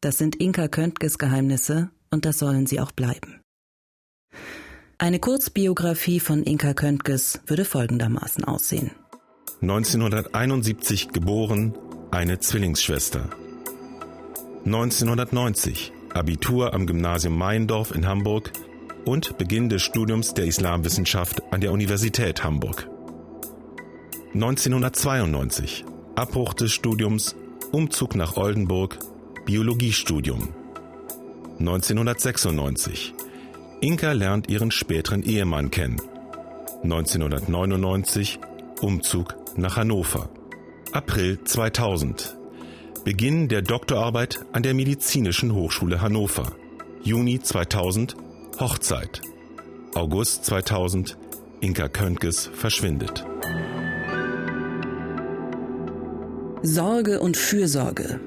Das 0.00 0.18
sind 0.18 0.36
Inka 0.36 0.68
Köntges 0.68 1.18
Geheimnisse 1.18 1.90
und 2.10 2.24
das 2.24 2.38
sollen 2.38 2.66
sie 2.66 2.80
auch 2.80 2.92
bleiben. 2.92 3.40
Eine 4.98 5.18
Kurzbiografie 5.18 6.20
von 6.20 6.42
Inka 6.42 6.74
Köntges 6.74 7.40
würde 7.46 7.64
folgendermaßen 7.64 8.44
aussehen. 8.44 8.90
1971 9.62 11.08
geboren, 11.10 11.74
eine 12.10 12.38
Zwillingsschwester. 12.38 13.30
1990 14.64 15.92
Abitur 16.14 16.72
am 16.74 16.86
Gymnasium 16.86 17.36
Meiendorf 17.36 17.92
in 17.92 18.06
Hamburg 18.06 18.52
und 19.04 19.36
Beginn 19.36 19.68
des 19.68 19.82
Studiums 19.82 20.32
der 20.32 20.44
Islamwissenschaft 20.44 21.42
an 21.52 21.60
der 21.60 21.72
Universität 21.72 22.44
Hamburg. 22.44 22.88
1992 24.32 25.84
Abbruch 26.14 26.54
des 26.54 26.72
Studiums, 26.72 27.34
Umzug 27.72 28.14
nach 28.14 28.36
Oldenburg, 28.36 28.98
Biologiestudium. 29.44 30.50
1996 31.58 33.12
Inka 33.80 34.12
lernt 34.12 34.48
ihren 34.48 34.70
späteren 34.70 35.24
Ehemann 35.24 35.72
kennen. 35.72 36.00
1999 36.84 38.38
Umzug 38.80 39.34
nach 39.56 39.76
Hannover. 39.76 40.30
April 40.92 41.42
2000 41.42 42.36
Beginn 43.04 43.48
der 43.48 43.60
Doktorarbeit 43.60 44.46
an 44.52 44.62
der 44.62 44.72
Medizinischen 44.72 45.54
Hochschule 45.54 46.00
Hannover. 46.00 46.56
Juni 47.02 47.38
2000 47.38 48.16
Hochzeit. 48.58 49.20
August 49.94 50.46
2000 50.46 51.18
Inka 51.60 51.88
Köntges 51.88 52.50
verschwindet. 52.54 53.26
Sorge 56.62 57.20
und 57.20 57.36
Fürsorge. 57.36 58.20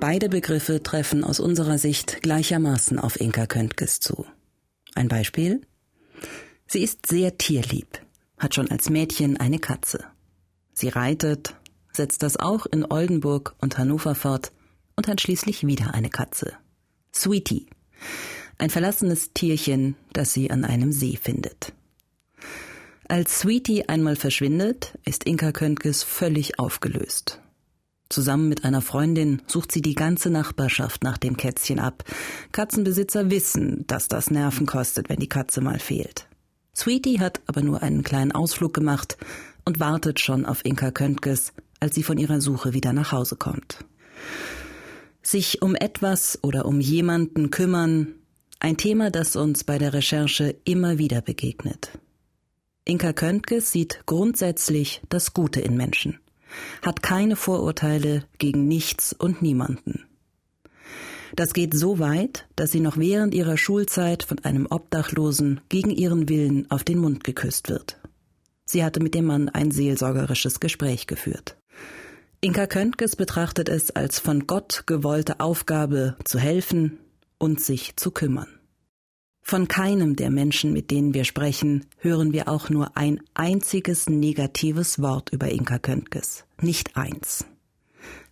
Beide 0.00 0.30
Begriffe 0.30 0.82
treffen 0.82 1.24
aus 1.24 1.38
unserer 1.38 1.76
Sicht 1.76 2.22
gleichermaßen 2.22 2.98
auf 2.98 3.20
Inka 3.20 3.44
Köntges 3.44 4.00
zu. 4.00 4.24
Ein 4.94 5.08
Beispiel? 5.08 5.60
Sie 6.66 6.82
ist 6.82 7.06
sehr 7.06 7.36
tierlieb, 7.36 8.00
hat 8.38 8.54
schon 8.54 8.70
als 8.70 8.88
Mädchen 8.88 9.36
eine 9.36 9.58
Katze. 9.58 10.06
Sie 10.72 10.88
reitet, 10.88 11.54
setzt 11.92 12.22
das 12.22 12.36
auch 12.36 12.66
in 12.66 12.84
Oldenburg 12.84 13.54
und 13.60 13.78
Hannover 13.78 14.14
fort 14.14 14.52
und 14.96 15.08
hat 15.08 15.20
schließlich 15.20 15.66
wieder 15.66 15.94
eine 15.94 16.10
Katze. 16.10 16.52
Sweetie. 17.14 17.66
Ein 18.58 18.70
verlassenes 18.70 19.32
Tierchen, 19.32 19.96
das 20.12 20.32
sie 20.32 20.50
an 20.50 20.64
einem 20.64 20.92
See 20.92 21.16
findet. 21.16 21.72
Als 23.08 23.40
Sweetie 23.40 23.88
einmal 23.88 24.16
verschwindet, 24.16 24.98
ist 25.04 25.24
Inka 25.24 25.52
Köntges 25.52 26.02
völlig 26.02 26.58
aufgelöst. 26.58 27.40
Zusammen 28.08 28.48
mit 28.48 28.64
einer 28.64 28.82
Freundin 28.82 29.42
sucht 29.46 29.72
sie 29.72 29.82
die 29.82 29.94
ganze 29.94 30.30
Nachbarschaft 30.30 31.02
nach 31.02 31.18
dem 31.18 31.36
Kätzchen 31.36 31.78
ab. 31.78 32.04
Katzenbesitzer 32.52 33.30
wissen, 33.30 33.86
dass 33.86 34.08
das 34.08 34.30
Nerven 34.30 34.66
kostet, 34.66 35.08
wenn 35.08 35.18
die 35.18 35.28
Katze 35.28 35.60
mal 35.60 35.78
fehlt. 35.78 36.26
Sweetie 36.76 37.20
hat 37.20 37.40
aber 37.46 37.62
nur 37.62 37.82
einen 37.82 38.02
kleinen 38.02 38.32
Ausflug 38.32 38.74
gemacht 38.74 39.16
und 39.64 39.80
wartet 39.80 40.20
schon 40.20 40.46
auf 40.46 40.64
Inka 40.64 40.90
Köntges, 40.90 41.52
als 41.82 41.96
sie 41.96 42.04
von 42.04 42.16
ihrer 42.16 42.40
Suche 42.40 42.74
wieder 42.74 42.92
nach 42.92 43.10
Hause 43.10 43.34
kommt. 43.34 43.84
Sich 45.20 45.62
um 45.62 45.74
etwas 45.74 46.38
oder 46.42 46.64
um 46.64 46.80
jemanden 46.80 47.50
kümmern, 47.50 48.14
ein 48.60 48.76
Thema, 48.76 49.10
das 49.10 49.34
uns 49.34 49.64
bei 49.64 49.78
der 49.78 49.92
Recherche 49.92 50.54
immer 50.64 50.98
wieder 50.98 51.20
begegnet. 51.20 51.90
Inka 52.84 53.12
Köntges 53.12 53.72
sieht 53.72 54.02
grundsätzlich 54.06 55.02
das 55.08 55.34
Gute 55.34 55.60
in 55.60 55.76
Menschen, 55.76 56.20
hat 56.82 57.02
keine 57.02 57.34
Vorurteile 57.34 58.24
gegen 58.38 58.68
nichts 58.68 59.12
und 59.12 59.42
niemanden. 59.42 60.04
Das 61.34 61.52
geht 61.52 61.74
so 61.74 61.98
weit, 61.98 62.46
dass 62.54 62.70
sie 62.70 62.80
noch 62.80 62.96
während 62.96 63.34
ihrer 63.34 63.56
Schulzeit 63.56 64.22
von 64.22 64.38
einem 64.40 64.66
Obdachlosen 64.70 65.60
gegen 65.68 65.90
ihren 65.90 66.28
Willen 66.28 66.70
auf 66.70 66.84
den 66.84 66.98
Mund 66.98 67.24
geküsst 67.24 67.70
wird. 67.70 67.98
Sie 68.64 68.84
hatte 68.84 69.00
mit 69.00 69.14
dem 69.14 69.24
Mann 69.24 69.48
ein 69.48 69.72
seelsorgerisches 69.72 70.60
Gespräch 70.60 71.08
geführt. 71.08 71.56
Inka 72.44 72.66
Köntges 72.66 73.14
betrachtet 73.14 73.68
es 73.68 73.92
als 73.92 74.18
von 74.18 74.48
Gott 74.48 74.82
gewollte 74.86 75.38
Aufgabe 75.38 76.16
zu 76.24 76.40
helfen 76.40 76.98
und 77.38 77.60
sich 77.60 77.94
zu 77.94 78.10
kümmern. 78.10 78.48
Von 79.42 79.68
keinem 79.68 80.16
der 80.16 80.30
Menschen, 80.30 80.72
mit 80.72 80.90
denen 80.90 81.14
wir 81.14 81.22
sprechen, 81.22 81.86
hören 81.98 82.32
wir 82.32 82.48
auch 82.48 82.68
nur 82.68 82.96
ein 82.96 83.20
einziges 83.34 84.08
negatives 84.08 85.00
Wort 85.00 85.30
über 85.30 85.52
Inka 85.52 85.78
Köntges. 85.78 86.44
Nicht 86.60 86.96
eins. 86.96 87.44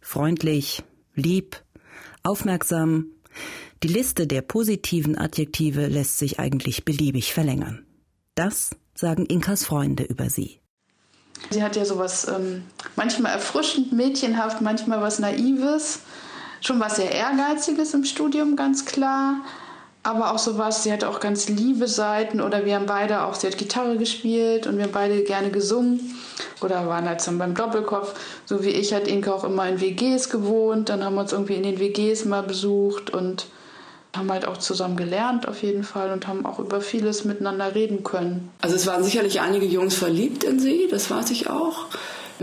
Freundlich, 0.00 0.82
lieb, 1.14 1.62
aufmerksam. 2.24 3.12
Die 3.84 3.88
Liste 3.88 4.26
der 4.26 4.42
positiven 4.42 5.16
Adjektive 5.16 5.86
lässt 5.86 6.18
sich 6.18 6.40
eigentlich 6.40 6.84
beliebig 6.84 7.32
verlängern. 7.32 7.86
Das 8.34 8.70
sagen 8.92 9.24
Inkas 9.26 9.64
Freunde 9.64 10.02
über 10.02 10.30
sie. 10.30 10.58
Sie 11.48 11.62
hat 11.62 11.76
ja 11.76 11.84
sowas 11.84 12.28
ähm, 12.28 12.64
manchmal 12.96 13.32
erfrischend, 13.32 13.92
mädchenhaft, 13.92 14.60
manchmal 14.60 15.00
was 15.00 15.18
Naives, 15.18 16.00
schon 16.60 16.78
was 16.78 16.96
sehr 16.96 17.10
Ehrgeiziges 17.10 17.94
im 17.94 18.04
Studium, 18.04 18.56
ganz 18.56 18.84
klar. 18.84 19.36
Aber 20.02 20.32
auch 20.32 20.38
sowas, 20.38 20.82
sie 20.82 20.92
hatte 20.92 21.08
auch 21.08 21.20
ganz 21.20 21.48
liebe 21.48 21.86
Seiten 21.86 22.40
oder 22.40 22.64
wir 22.64 22.76
haben 22.76 22.86
beide 22.86 23.22
auch, 23.22 23.34
sie 23.34 23.46
hat 23.46 23.58
Gitarre 23.58 23.98
gespielt 23.98 24.66
und 24.66 24.76
wir 24.76 24.84
haben 24.84 24.92
beide 24.92 25.22
gerne 25.24 25.50
gesungen 25.50 26.16
oder 26.62 26.86
waren 26.86 27.06
halt 27.06 27.26
dann 27.26 27.38
beim 27.38 27.54
Doppelkopf. 27.54 28.14
So 28.46 28.64
wie 28.64 28.70
ich 28.70 28.94
hat 28.94 29.08
Inka 29.08 29.32
auch 29.32 29.44
immer 29.44 29.68
in 29.68 29.80
WGs 29.80 30.30
gewohnt, 30.30 30.88
dann 30.88 31.04
haben 31.04 31.16
wir 31.16 31.20
uns 31.20 31.32
irgendwie 31.32 31.56
in 31.56 31.64
den 31.64 31.80
WGs 31.80 32.24
mal 32.24 32.42
besucht 32.42 33.10
und 33.10 33.46
haben 34.16 34.30
halt 34.30 34.46
auch 34.46 34.56
zusammen 34.56 34.96
gelernt 34.96 35.46
auf 35.46 35.62
jeden 35.62 35.84
Fall 35.84 36.12
und 36.12 36.26
haben 36.26 36.44
auch 36.44 36.58
über 36.58 36.80
vieles 36.80 37.24
miteinander 37.24 37.74
reden 37.74 38.02
können. 38.02 38.50
Also 38.60 38.76
es 38.76 38.86
waren 38.86 39.04
sicherlich 39.04 39.40
einige 39.40 39.66
Jungs 39.66 39.94
verliebt 39.94 40.44
in 40.44 40.58
sie, 40.58 40.88
das 40.90 41.10
weiß 41.10 41.30
ich 41.30 41.48
auch. 41.48 41.86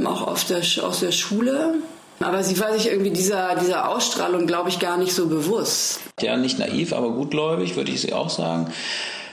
Auch 0.04 0.28
aus 0.28 0.46
der, 0.46 0.62
aus 0.84 1.00
der 1.00 1.12
Schule. 1.12 1.76
Aber 2.20 2.44
sie 2.44 2.60
war 2.60 2.74
sich 2.74 2.88
irgendwie 2.88 3.12
dieser, 3.12 3.56
dieser 3.56 3.90
Ausstrahlung, 3.90 4.48
glaube 4.48 4.70
ich, 4.70 4.80
gar 4.80 4.98
nicht 4.98 5.14
so 5.14 5.28
bewusst. 5.28 6.00
Ja, 6.20 6.38
nicht 6.38 6.58
naiv, 6.58 6.94
aber 6.94 7.12
gutgläubig, 7.12 7.76
würde 7.76 7.92
ich 7.92 8.02
sie 8.02 8.14
auch 8.14 8.30
sagen. 8.30 8.72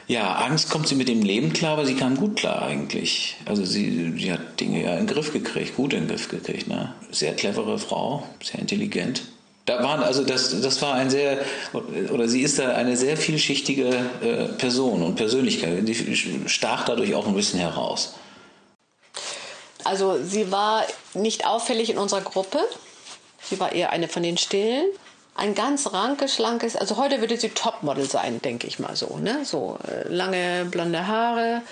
Ja, 0.06 0.34
Angst 0.34 0.70
kommt 0.70 0.86
sie 0.86 0.96
mit 0.96 1.08
dem 1.08 1.22
Leben 1.22 1.54
klar, 1.54 1.72
aber 1.72 1.86
sie 1.86 1.94
kam 1.94 2.16
gut 2.16 2.36
klar 2.36 2.62
eigentlich. 2.62 3.36
Also 3.46 3.64
sie, 3.64 4.12
sie 4.18 4.32
hat 4.32 4.60
Dinge 4.60 4.82
ja 4.82 4.92
in 4.92 5.06
den 5.06 5.14
Griff 5.14 5.32
gekriegt, 5.32 5.76
gut 5.76 5.94
in 5.94 6.00
den 6.00 6.08
Griff 6.08 6.28
gekriegt. 6.28 6.68
Ne? 6.68 6.94
Sehr 7.10 7.34
clevere 7.34 7.78
Frau, 7.78 8.24
sehr 8.42 8.60
intelligent. 8.60 9.22
Da 9.66 9.82
waren 9.82 10.02
also 10.02 10.24
das, 10.24 10.60
das 10.60 10.82
war 10.82 10.94
ein 10.94 11.08
sehr 11.08 11.38
oder 12.12 12.28
sie 12.28 12.42
ist 12.42 12.58
da 12.58 12.74
eine 12.74 12.96
sehr 12.96 13.16
vielschichtige 13.16 13.88
äh, 14.22 14.44
Person 14.58 15.02
und 15.02 15.14
Persönlichkeit. 15.14 15.86
Sie 15.86 16.42
stach 16.46 16.84
dadurch 16.84 17.14
auch 17.14 17.26
ein 17.26 17.34
bisschen 17.34 17.60
heraus. 17.60 18.14
Also 19.84 20.22
sie 20.22 20.50
war 20.50 20.84
nicht 21.14 21.46
auffällig 21.46 21.90
in 21.90 21.98
unserer 21.98 22.20
Gruppe. 22.20 22.58
Sie 23.42 23.58
war 23.60 23.72
eher 23.72 23.90
eine 23.90 24.08
von 24.08 24.22
den 24.22 24.36
Stillen. 24.36 24.86
Ein 25.36 25.54
ganz 25.54 25.92
rankes, 25.92 26.36
schlankes, 26.36 26.76
also 26.76 26.96
heute 26.96 27.20
würde 27.20 27.36
sie 27.36 27.48
Topmodel 27.48 28.08
sein, 28.08 28.40
denke 28.40 28.68
ich 28.68 28.78
mal 28.78 28.94
so. 28.94 29.18
Ne? 29.18 29.44
So 29.44 29.78
äh, 29.88 30.08
lange 30.08 30.64
blonde 30.70 31.08
Haare, 31.08 31.62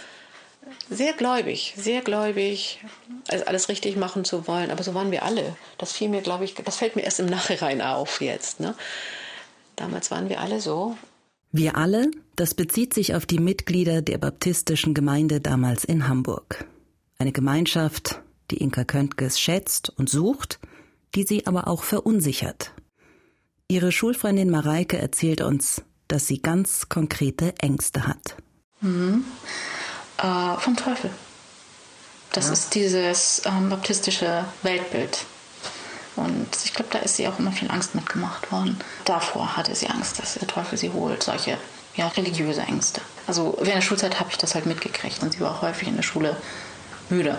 sehr 0.92 1.12
gläubig, 1.12 1.74
sehr 1.76 2.00
gläubig, 2.02 2.80
also 3.28 3.44
alles 3.46 3.68
richtig 3.68 3.96
machen 3.96 4.24
zu 4.24 4.46
wollen. 4.46 4.70
Aber 4.70 4.82
so 4.82 4.94
waren 4.94 5.10
wir 5.10 5.24
alle. 5.24 5.56
Das 5.78 5.92
fiel 5.92 6.08
mir, 6.08 6.22
glaube 6.22 6.44
ich, 6.44 6.54
das 6.54 6.76
fällt 6.76 6.96
mir 6.96 7.02
erst 7.02 7.20
im 7.20 7.26
Nachhinein 7.26 7.80
auf 7.80 8.20
jetzt. 8.20 8.60
Ne? 8.60 8.74
Damals 9.76 10.10
waren 10.10 10.28
wir 10.28 10.40
alle 10.40 10.60
so. 10.60 10.96
Wir 11.50 11.76
alle, 11.76 12.10
das 12.36 12.54
bezieht 12.54 12.94
sich 12.94 13.14
auf 13.14 13.26
die 13.26 13.38
Mitglieder 13.38 14.00
der 14.00 14.18
baptistischen 14.18 14.94
Gemeinde 14.94 15.40
damals 15.40 15.84
in 15.84 16.08
Hamburg. 16.08 16.64
Eine 17.18 17.32
Gemeinschaft, 17.32 18.22
die 18.50 18.56
Inka 18.56 18.84
Köntges 18.84 19.38
schätzt 19.38 19.90
und 19.90 20.08
sucht, 20.08 20.60
die 21.14 21.24
sie 21.24 21.46
aber 21.46 21.68
auch 21.68 21.82
verunsichert. 21.82 22.72
Ihre 23.68 23.92
Schulfreundin 23.92 24.50
Mareike 24.50 24.98
erzählt 24.98 25.40
uns, 25.40 25.82
dass 26.08 26.26
sie 26.26 26.40
ganz 26.40 26.88
konkrete 26.88 27.54
Ängste 27.58 28.06
hat. 28.06 28.36
Mhm. 28.80 29.24
Äh, 30.18 30.58
vom 30.58 30.76
Teufel. 30.76 31.10
Das 32.32 32.46
ja. 32.46 32.52
ist 32.52 32.74
dieses 32.74 33.42
ähm, 33.44 33.68
baptistische 33.68 34.44
Weltbild. 34.62 35.24
Und 36.16 36.48
ich 36.64 36.74
glaube, 36.74 36.90
da 36.92 36.98
ist 36.98 37.16
sie 37.16 37.26
auch 37.26 37.38
immer 37.38 37.52
viel 37.52 37.70
Angst 37.70 37.94
mitgemacht 37.94 38.52
worden. 38.52 38.78
Davor 39.04 39.56
hatte 39.56 39.74
sie 39.74 39.88
Angst, 39.88 40.18
dass 40.18 40.34
der 40.34 40.48
Teufel 40.48 40.76
sie 40.78 40.90
holt. 40.90 41.22
Solche 41.22 41.58
ja, 41.96 42.08
religiöse 42.08 42.62
Ängste. 42.62 43.00
Also 43.26 43.54
während 43.58 43.76
der 43.76 43.80
Schulzeit 43.82 44.20
habe 44.20 44.30
ich 44.30 44.38
das 44.38 44.54
halt 44.54 44.66
mitgekriegt 44.66 45.22
und 45.22 45.32
sie 45.32 45.40
war 45.40 45.52
auch 45.52 45.62
häufig 45.62 45.88
in 45.88 45.96
der 45.96 46.02
Schule 46.02 46.36
müde. 47.08 47.38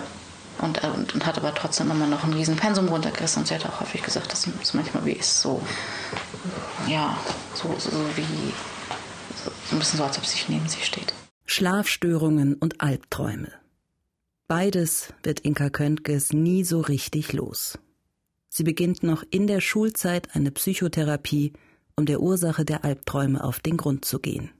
Und, 0.58 0.82
äh, 0.84 0.88
und, 0.88 1.14
und, 1.14 1.26
hat 1.26 1.36
aber 1.36 1.54
trotzdem 1.54 1.90
immer 1.90 2.06
noch 2.06 2.24
ein 2.24 2.32
riesen 2.32 2.56
Pensum 2.56 2.88
runtergerissen. 2.88 3.42
Und 3.42 3.48
sie 3.48 3.54
hat 3.54 3.66
auch 3.66 3.80
häufig 3.80 4.02
gesagt, 4.02 4.30
dass 4.32 4.46
es 4.62 4.74
manchmal 4.74 5.04
wie 5.04 5.12
ist, 5.12 5.40
so, 5.40 5.60
ja, 6.86 7.16
so, 7.54 7.74
so 7.78 7.90
wie, 8.16 8.52
so 9.44 9.50
ein 9.72 9.78
bisschen 9.78 9.98
so, 9.98 10.04
als 10.04 10.18
ob 10.18 10.26
sie 10.26 10.38
neben 10.48 10.68
sie 10.68 10.82
steht. 10.82 11.13
Schlafstörungen 11.54 12.54
und 12.54 12.80
Albträume. 12.80 13.52
Beides 14.48 15.14
wird 15.22 15.38
Inka 15.38 15.70
Köntges 15.70 16.32
nie 16.32 16.64
so 16.64 16.80
richtig 16.80 17.32
los. 17.32 17.78
Sie 18.48 18.64
beginnt 18.64 19.04
noch 19.04 19.22
in 19.30 19.46
der 19.46 19.60
Schulzeit 19.60 20.34
eine 20.34 20.50
Psychotherapie, 20.50 21.52
um 21.94 22.06
der 22.06 22.20
Ursache 22.20 22.64
der 22.64 22.84
Albträume 22.84 23.44
auf 23.44 23.60
den 23.60 23.76
Grund 23.76 24.04
zu 24.04 24.18
gehen. 24.18 24.50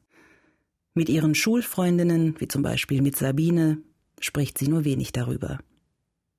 Mit 0.95 1.09
ihren 1.09 1.35
Schulfreundinnen, 1.35 2.37
wie 2.39 2.47
zum 2.47 2.63
Beispiel 2.63 3.03
mit 3.03 3.17
Sabine, 3.17 3.79
spricht 4.21 4.57
sie 4.57 4.69
nur 4.69 4.85
wenig 4.85 5.11
darüber. 5.11 5.59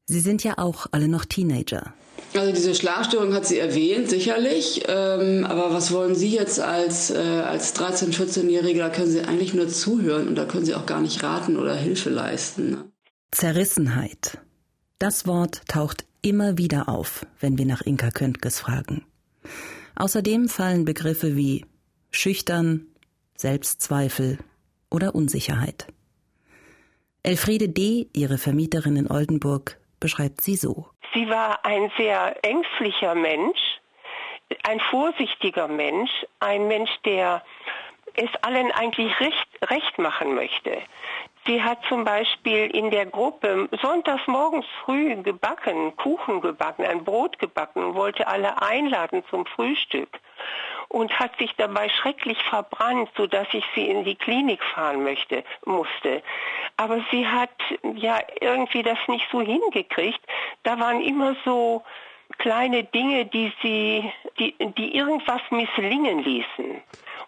Sie 0.05 0.19
sind 0.19 0.43
ja 0.43 0.57
auch 0.57 0.87
alle 0.91 1.07
noch 1.07 1.25
Teenager. 1.25 1.93
Also 2.33 2.53
diese 2.53 2.75
Schlafstörung 2.75 3.33
hat 3.33 3.45
sie 3.45 3.57
erwähnt, 3.57 4.09
sicherlich. 4.09 4.83
Ähm, 4.87 5.45
aber 5.45 5.73
was 5.73 5.91
wollen 5.91 6.15
Sie 6.15 6.29
jetzt 6.29 6.59
als, 6.59 7.09
äh, 7.09 7.17
als 7.17 7.75
13-, 7.75 8.13
14-Jährige? 8.13 8.79
Da 8.79 8.89
können 8.89 9.09
Sie 9.09 9.21
eigentlich 9.21 9.53
nur 9.53 9.67
zuhören 9.67 10.27
und 10.27 10.35
da 10.35 10.45
können 10.45 10.65
Sie 10.65 10.75
auch 10.75 10.85
gar 10.85 11.01
nicht 11.01 11.23
raten 11.23 11.57
oder 11.57 11.75
Hilfe 11.75 12.09
leisten. 12.09 12.71
Ne? 12.71 12.91
Zerrissenheit. 13.31 14.39
Das 14.99 15.27
Wort 15.27 15.61
taucht 15.67 16.05
immer 16.21 16.57
wieder 16.57 16.89
auf, 16.89 17.25
wenn 17.39 17.57
wir 17.57 17.65
nach 17.65 17.81
Inka 17.81 18.11
Köntges 18.11 18.59
fragen. 18.59 19.05
Außerdem 19.95 20.49
fallen 20.49 20.85
Begriffe 20.85 21.35
wie 21.35 21.65
schüchtern, 22.11 22.87
Selbstzweifel 23.37 24.39
oder 24.89 25.15
Unsicherheit. 25.15 25.87
Elfriede 27.23 27.69
D., 27.69 28.07
ihre 28.13 28.37
Vermieterin 28.37 28.97
in 28.97 29.09
Oldenburg, 29.09 29.77
beschreibt 29.99 30.41
sie 30.41 30.55
so. 30.55 30.87
Sie 31.13 31.29
war 31.29 31.65
ein 31.65 31.91
sehr 31.97 32.43
ängstlicher 32.43 33.15
Mensch, 33.15 33.59
ein 34.63 34.79
vorsichtiger 34.79 35.67
Mensch, 35.67 36.11
ein 36.39 36.67
Mensch, 36.67 36.91
der 37.05 37.43
es 38.15 38.29
allen 38.41 38.71
eigentlich 38.71 39.19
recht, 39.19 39.47
recht 39.69 39.97
machen 39.97 40.35
möchte. 40.35 40.81
Sie 41.47 41.61
hat 41.61 41.79
zum 41.89 42.03
Beispiel 42.03 42.75
in 42.75 42.89
der 42.89 43.05
Gruppe 43.05 43.69
sonntags 43.81 44.25
morgens 44.25 44.65
früh 44.83 45.15
gebacken, 45.21 45.95
Kuchen 45.95 46.41
gebacken, 46.41 46.85
ein 46.85 47.03
Brot 47.03 47.37
gebacken 47.37 47.83
und 47.83 47.93
wollte 47.95 48.27
alle 48.27 48.61
einladen 48.61 49.23
zum 49.29 49.45
Frühstück 49.45 50.09
und 50.89 51.19
hat 51.19 51.37
sich 51.37 51.51
dabei 51.57 51.89
schrecklich 51.89 52.37
verbrannt, 52.49 53.09
sodass 53.15 53.47
ich 53.53 53.63
sie 53.75 53.87
in 53.87 54.03
die 54.03 54.15
Klinik 54.15 54.63
fahren 54.63 55.03
möchte, 55.03 55.43
musste. 55.65 56.23
Aber 56.77 57.03
sie 57.11 57.27
hat 57.27 57.51
ja 57.95 58.19
irgendwie 58.41 58.83
das 58.83 58.97
nicht 59.07 59.25
so 59.31 59.41
hingekriegt. 59.41 60.21
Da 60.63 60.79
waren 60.79 61.01
immer 61.01 61.35
so 61.45 61.83
kleine 62.37 62.83
Dinge, 62.83 63.25
die 63.25 63.51
sie, 63.61 64.11
die, 64.39 64.55
die 64.77 64.95
irgendwas 64.95 65.41
misslingen 65.51 66.19
ließen. 66.19 66.81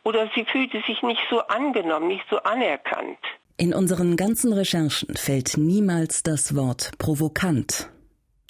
Oder 0.04 0.30
sie 0.36 0.46
fühlte 0.46 0.82
sich 0.88 1.02
nicht 1.04 1.22
so 1.30 1.42
angenommen, 1.42 2.08
nicht 2.08 2.26
so 2.30 2.38
anerkannt. 2.44 3.20
In 3.58 3.74
unseren 3.74 4.16
ganzen 4.16 4.54
Recherchen 4.54 5.16
fällt 5.16 5.58
niemals 5.58 6.24
das 6.24 6.56
Wort 6.56 6.92
provokant 7.00 7.90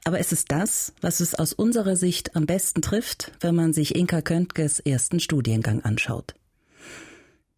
aber 0.08 0.22
es 0.22 0.32
ist 0.32 0.54
das, 0.54 0.93
was 1.02 1.20
es 1.20 1.36
aus 1.36 1.52
unserer 1.52 1.98
Sicht 1.98 2.34
am 2.38 2.46
besten 2.46 2.82
trifft, 2.82 3.34
wenn 3.41 3.56
man 3.56 3.74
sich 3.74 3.93
Inka 3.93 4.22
Köntges 4.22 4.80
ersten 4.80 5.20
Studiengang 5.20 5.82
anschaut. 5.82 6.34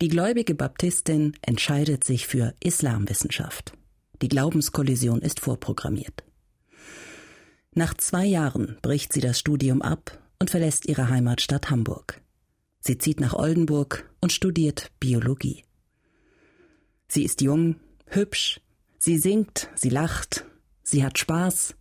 Die 0.01 0.07
gläubige 0.07 0.55
Baptistin 0.55 1.33
entscheidet 1.43 2.03
sich 2.03 2.25
für 2.25 2.55
Islamwissenschaft. 2.59 3.73
Die 4.23 4.29
Glaubenskollision 4.29 5.21
ist 5.21 5.39
vorprogrammiert. 5.39 6.23
Nach 7.75 7.93
zwei 7.93 8.25
Jahren 8.25 8.79
bricht 8.81 9.13
sie 9.13 9.21
das 9.21 9.37
Studium 9.37 9.83
ab 9.83 10.19
und 10.39 10.49
verlässt 10.49 10.87
ihre 10.87 11.07
Heimatstadt 11.07 11.69
Hamburg. 11.69 12.19
Sie 12.79 12.97
zieht 12.97 13.19
nach 13.19 13.35
Oldenburg 13.35 14.09
und 14.21 14.33
studiert 14.33 14.89
Biologie. 14.99 15.65
Sie 17.09 17.23
ist 17.23 17.41
jung, 17.41 17.75
hübsch, 18.07 18.59
sie 18.97 19.19
singt, 19.19 19.69
sie 19.75 19.89
lacht, 19.89 20.45
sie 20.81 21.03
hat 21.03 21.19
Spaß, 21.19 21.75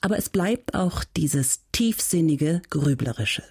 aber 0.00 0.18
es 0.18 0.28
bleibt 0.28 0.74
auch 0.74 1.04
dieses 1.04 1.60
tiefsinnige, 1.72 2.62
grüblerische. 2.70 3.42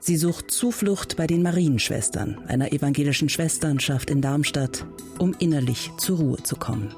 Sie 0.00 0.16
sucht 0.16 0.50
Zuflucht 0.50 1.16
bei 1.16 1.28
den 1.28 1.42
Marienschwestern, 1.42 2.38
einer 2.48 2.72
evangelischen 2.72 3.28
Schwesternschaft 3.28 4.10
in 4.10 4.20
Darmstadt, 4.20 4.84
um 5.18 5.34
innerlich 5.38 5.92
zur 5.96 6.18
Ruhe 6.18 6.42
zu 6.42 6.56
kommen. 6.56 6.92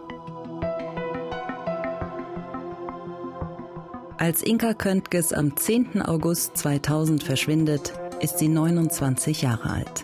Als 4.17 4.43
Inka 4.43 4.73
Köntges 4.73 5.35
am 5.35 5.55
10. 5.55 6.01
August 6.01 6.57
2000 6.57 7.23
verschwindet, 7.23 7.93
ist 8.23 8.39
sie 8.39 8.49
29 8.49 9.43
Jahre 9.43 9.69
alt. 9.69 10.03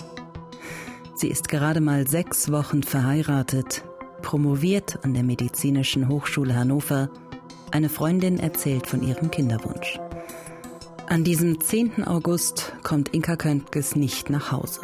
Sie 1.15 1.29
ist 1.29 1.49
gerade 1.49 1.81
mal 1.81 2.07
sechs 2.07 2.53
Wochen 2.53 2.83
verheiratet, 2.83 3.83
promoviert 4.21 4.99
an 5.05 5.15
der 5.15 5.23
Medizinischen 5.23 6.09
Hochschule 6.09 6.55
Hannover. 6.55 7.09
Eine 7.73 7.89
Freundin 7.89 8.41
erzählt 8.41 8.89
von 8.89 9.01
ihrem 9.01 9.31
Kinderwunsch. 9.31 10.01
An 11.07 11.23
diesem 11.23 11.61
10. 11.61 12.05
August 12.05 12.73
kommt 12.83 13.15
Inka 13.15 13.37
Köntges 13.37 13.95
nicht 13.95 14.29
nach 14.29 14.51
Hause. 14.51 14.81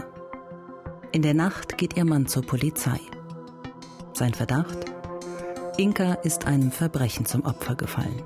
In 1.11 1.23
der 1.23 1.35
Nacht 1.35 1.79
geht 1.79 1.97
ihr 1.97 2.05
Mann 2.05 2.29
zur 2.29 2.43
Polizei. 2.43 3.01
Sein 4.13 4.35
Verdacht? 4.35 4.85
Inka 5.77 6.15
ist 6.15 6.47
einem 6.47 6.71
Verbrechen 6.71 7.27
zum 7.27 7.45
Opfer 7.45 7.75
gefallen. 7.75 8.23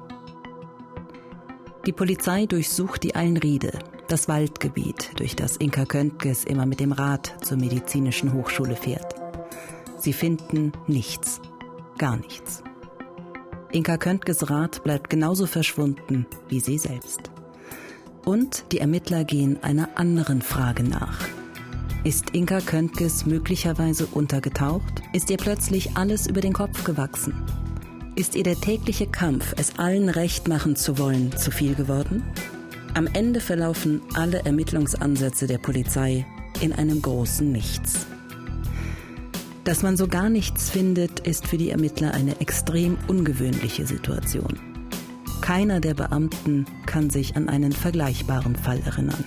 Die 1.87 1.93
Polizei 1.93 2.45
durchsucht 2.45 3.03
die 3.03 3.15
Allenriede, 3.15 3.79
das 4.09 4.29
Waldgebiet, 4.29 5.13
durch 5.17 5.37
das 5.37 5.57
Inka 5.57 5.87
Köntges 5.87 6.45
immer 6.45 6.67
mit 6.67 6.81
dem 6.81 6.93
Rad 6.93 7.35
zur 7.43 7.57
medizinischen 7.57 8.35
Hochschule 8.35 8.77
fährt. 8.77 9.15
Sie 9.97 10.13
finden 10.13 10.73
nichts, 10.87 11.41
gar 11.97 12.19
nichts. 12.19 12.63
Inka 13.73 13.99
Köntges 13.99 14.51
Rad 14.51 14.83
bleibt 14.83 15.11
genauso 15.11 15.47
verschwunden 15.47 16.27
wie 16.49 16.59
sie 16.59 16.77
selbst. 16.77 17.31
Und 18.25 18.65
die 18.73 18.79
Ermittler 18.79 19.25
gehen 19.25 19.63
einer 19.63 19.91
anderen 19.97 20.43
Frage 20.43 20.83
nach. 20.83 21.21
Ist 22.03 22.31
Inka 22.31 22.61
Köntges 22.61 23.27
möglicherweise 23.27 24.07
untergetaucht? 24.07 25.03
Ist 25.13 25.31
ihr 25.31 25.37
plötzlich 25.37 25.97
alles 25.97 26.27
über 26.27 26.41
den 26.41 26.53
Kopf 26.53 26.83
gewachsen? 26.83 27.35
Ist 28.17 28.35
ihr 28.35 28.43
der 28.43 28.61
tägliche 28.61 29.07
Kampf, 29.07 29.55
es 29.57 29.79
allen 29.79 30.09
recht 30.09 30.49
machen 30.49 30.75
zu 30.75 30.99
wollen, 30.99 31.37
zu 31.37 31.53
viel 31.53 31.75
geworden? 31.77 32.25
Am 32.95 33.07
Ende 33.07 33.41
verlaufen 33.41 34.03
alle 34.15 34.45
Ermittlungsansätze 34.45 35.47
der 35.47 35.59
Polizei 35.59 36.27
in 36.61 36.73
einem 36.73 37.01
großen 37.01 37.51
Nichts. 37.53 38.07
Dass 39.65 39.83
man 39.83 39.97
so 39.99 40.09
gar 40.09 40.31
nichts 40.31 40.71
findet, 40.71 41.21
ist 41.21 41.47
für 41.47 41.59
die 41.59 41.71
Ermittler 41.71 42.15
eine 42.15 42.41
extrem 42.41 42.97
ungewöhnliche 43.09 43.87
Situation. 43.87 44.59
Keiner 45.43 45.81
der 45.81 45.95
Beamten 45.95 46.65
kann 46.87 47.11
sich 47.11 47.37
an 47.37 47.49
einen 47.49 47.73
vergleichbaren 47.73 48.57
Fall 48.57 48.81
erinnern. 48.87 49.25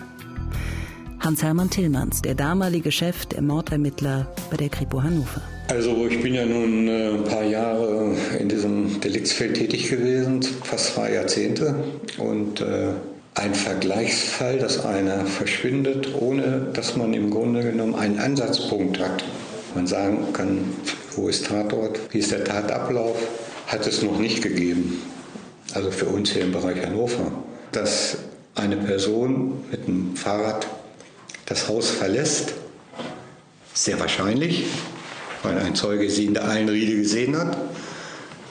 Hans-Hermann 1.19 1.69
Tillmanns, 1.69 2.21
der 2.21 2.33
damalige 2.33 2.91
Chef 2.91 3.27
der 3.27 3.41
Mordermittler 3.41 4.27
bei 4.49 4.57
der 4.57 4.69
Kripo 4.69 5.03
Hannover. 5.03 5.41
Also 5.69 6.07
ich 6.07 6.21
bin 6.21 6.33
ja 6.33 6.45
nun 6.45 6.87
äh, 6.87 7.09
ein 7.09 7.23
paar 7.23 7.43
Jahre 7.43 8.15
in 8.39 8.49
diesem 8.49 8.99
Deliktsfeld 8.99 9.55
tätig 9.55 9.89
gewesen, 9.89 10.41
fast 10.41 10.95
zwei 10.95 11.13
Jahrzehnte. 11.13 11.75
Und 12.17 12.59
äh, 12.59 12.89
ein 13.35 13.53
Vergleichsfall, 13.53 14.57
dass 14.57 14.83
einer 14.83 15.25
verschwindet, 15.25 16.09
ohne 16.19 16.67
dass 16.73 16.97
man 16.97 17.13
im 17.13 17.29
Grunde 17.29 17.63
genommen 17.63 17.95
einen 17.95 18.19
Ansatzpunkt 18.19 18.99
hat. 18.99 19.23
Man 19.75 19.87
sagen 19.87 20.33
kann, 20.33 20.73
wo 21.15 21.27
ist 21.29 21.47
Tatort, 21.47 21.99
wie 22.11 22.19
ist 22.19 22.31
der 22.31 22.43
Tatablauf, 22.43 23.17
hat 23.67 23.87
es 23.87 24.01
noch 24.01 24.19
nicht 24.19 24.41
gegeben. 24.41 25.01
Also 25.73 25.89
für 25.91 26.05
uns 26.05 26.31
hier 26.31 26.43
im 26.43 26.51
Bereich 26.51 26.85
Hannover. 26.85 27.31
Dass 27.71 28.17
eine 28.55 28.77
Person 28.77 29.63
mit 29.71 29.87
einem 29.87 30.15
Fahrrad 30.15 30.67
das 31.45 31.67
Haus 31.67 31.89
verlässt, 31.89 32.53
sehr 33.73 33.99
wahrscheinlich, 33.99 34.65
weil 35.41 35.57
ein 35.57 35.75
Zeuge 35.75 36.09
sie 36.09 36.25
in 36.25 36.35
der 36.35 36.47
Einriede 36.47 36.95
gesehen 36.95 37.37
hat, 37.37 37.57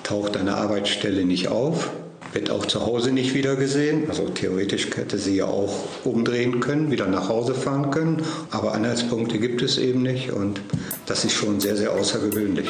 taucht 0.02 0.36
an 0.36 0.46
der 0.46 0.56
Arbeitsstelle 0.56 1.24
nicht 1.24 1.48
auf, 1.48 1.90
wird 2.32 2.50
auch 2.50 2.66
zu 2.66 2.84
Hause 2.84 3.12
nicht 3.12 3.34
wieder 3.34 3.56
gesehen. 3.56 4.08
Also 4.08 4.28
theoretisch 4.28 4.88
hätte 4.96 5.18
sie 5.18 5.36
ja 5.36 5.46
auch 5.46 5.72
umdrehen 6.04 6.60
können, 6.60 6.90
wieder 6.90 7.06
nach 7.06 7.28
Hause 7.28 7.54
fahren 7.54 7.90
können. 7.90 8.22
Aber 8.50 8.74
Anhaltspunkte 8.74 9.38
gibt 9.38 9.62
es 9.62 9.78
eben 9.78 10.02
nicht 10.02 10.32
und 10.32 10.60
das 11.06 11.24
ist 11.24 11.32
schon 11.32 11.60
sehr, 11.60 11.76
sehr 11.76 11.92
außergewöhnlich. 11.92 12.68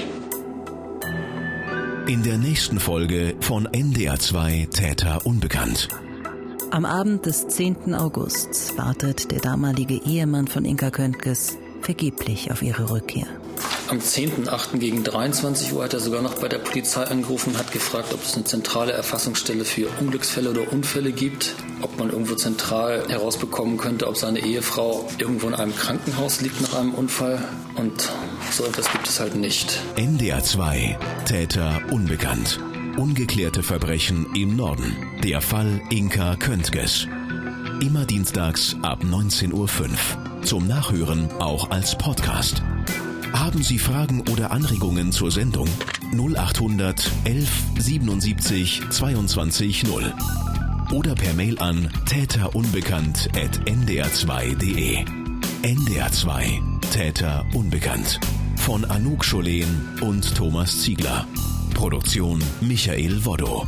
In 2.07 2.23
der 2.23 2.37
nächsten 2.37 2.81
Folge 2.81 3.35
von 3.41 3.69
NDR2 3.69 4.71
Täter 4.71 5.25
Unbekannt. 5.25 5.89
Am 6.71 6.85
Abend 6.85 7.27
des 7.27 7.49
10. 7.49 7.95
August 7.95 8.77
wartet 8.77 9.31
der 9.31 9.41
damalige 9.41 9.95
Ehemann 9.95 10.49
von 10.49 10.65
Inka 10.65 10.91
Köntges 10.91 11.59
vergeblich 11.83 12.51
auf 12.51 12.63
ihre 12.63 12.91
Rückkehr. 12.91 13.27
Am 13.89 13.99
10.8. 13.99 14.79
gegen 14.79 15.05
23 15.05 15.73
Uhr 15.73 15.85
hat 15.85 15.93
er 15.93 16.01
sogar 16.01 16.23
noch 16.23 16.37
bei 16.37 16.49
der 16.49 16.59
Polizei 16.59 17.03
angerufen 17.05 17.51
und 17.51 17.59
hat 17.59 17.73
gefragt, 17.73 18.15
ob 18.15 18.25
es 18.25 18.35
eine 18.35 18.45
zentrale 18.45 18.93
Erfassungsstelle 18.93 19.65
für 19.65 19.89
Unglücksfälle 20.01 20.51
oder 20.51 20.73
Unfälle 20.73 21.13
gibt, 21.13 21.55
ob 21.83 21.99
man 21.99 22.11
irgendwo 22.11 22.35
zentral 22.35 23.05
herausbekommen 23.09 23.77
könnte, 23.77 24.09
ob 24.09 24.17
seine 24.17 24.41
Ehefrau 24.41 25.09
irgendwo 25.19 25.49
in 25.49 25.55
einem 25.55 25.77
Krankenhaus 25.77 26.41
liegt 26.41 26.61
nach 26.63 26.75
einem 26.75 26.95
Unfall. 26.95 27.43
Und 27.75 28.11
so 28.51 28.65
etwas 28.65 28.91
gibt 28.91 29.09
es 29.09 29.21
halt 29.21 29.35
nicht. 29.35 29.79
NDR 29.97 30.43
2 30.43 30.99
Täter 31.27 31.83
unbekannt. 31.91 32.61
Ungeklärte 32.97 33.63
Verbrechen 33.63 34.27
im 34.35 34.57
Norden. 34.57 34.97
Der 35.23 35.41
Fall 35.41 35.81
Inka 35.91 36.37
Köntges. 36.37 37.07
Immer 37.81 38.07
dienstags 38.07 38.77
ab 38.83 39.03
19.05 39.03 39.53
Uhr. 39.53 40.43
Zum 40.45 40.67
Nachhören 40.67 41.31
auch 41.41 41.71
als 41.71 41.97
Podcast. 41.97 42.63
Haben 43.33 43.63
Sie 43.63 43.79
Fragen 43.79 44.21
oder 44.31 44.51
Anregungen 44.51 45.13
zur 45.13 45.31
Sendung? 45.31 45.69
0800 46.13 47.11
11 47.25 47.49
77 47.79 48.83
22 48.91 49.85
0. 49.85 50.13
Oder 50.93 51.15
per 51.15 51.33
Mail 51.35 51.59
an 51.59 51.89
täterunbekannt.ndr2.de. 52.07 55.05
NDR2 55.63 56.73
Täter 56.93 57.45
unbekannt. 57.55 58.21
Von 58.57 58.85
Anouk 58.85 59.25
Scholen 59.25 59.99
und 60.03 60.35
Thomas 60.35 60.83
Ziegler. 60.83 61.27
Produktion 61.75 62.43
Michael 62.61 63.25
Woddo. 63.25 63.67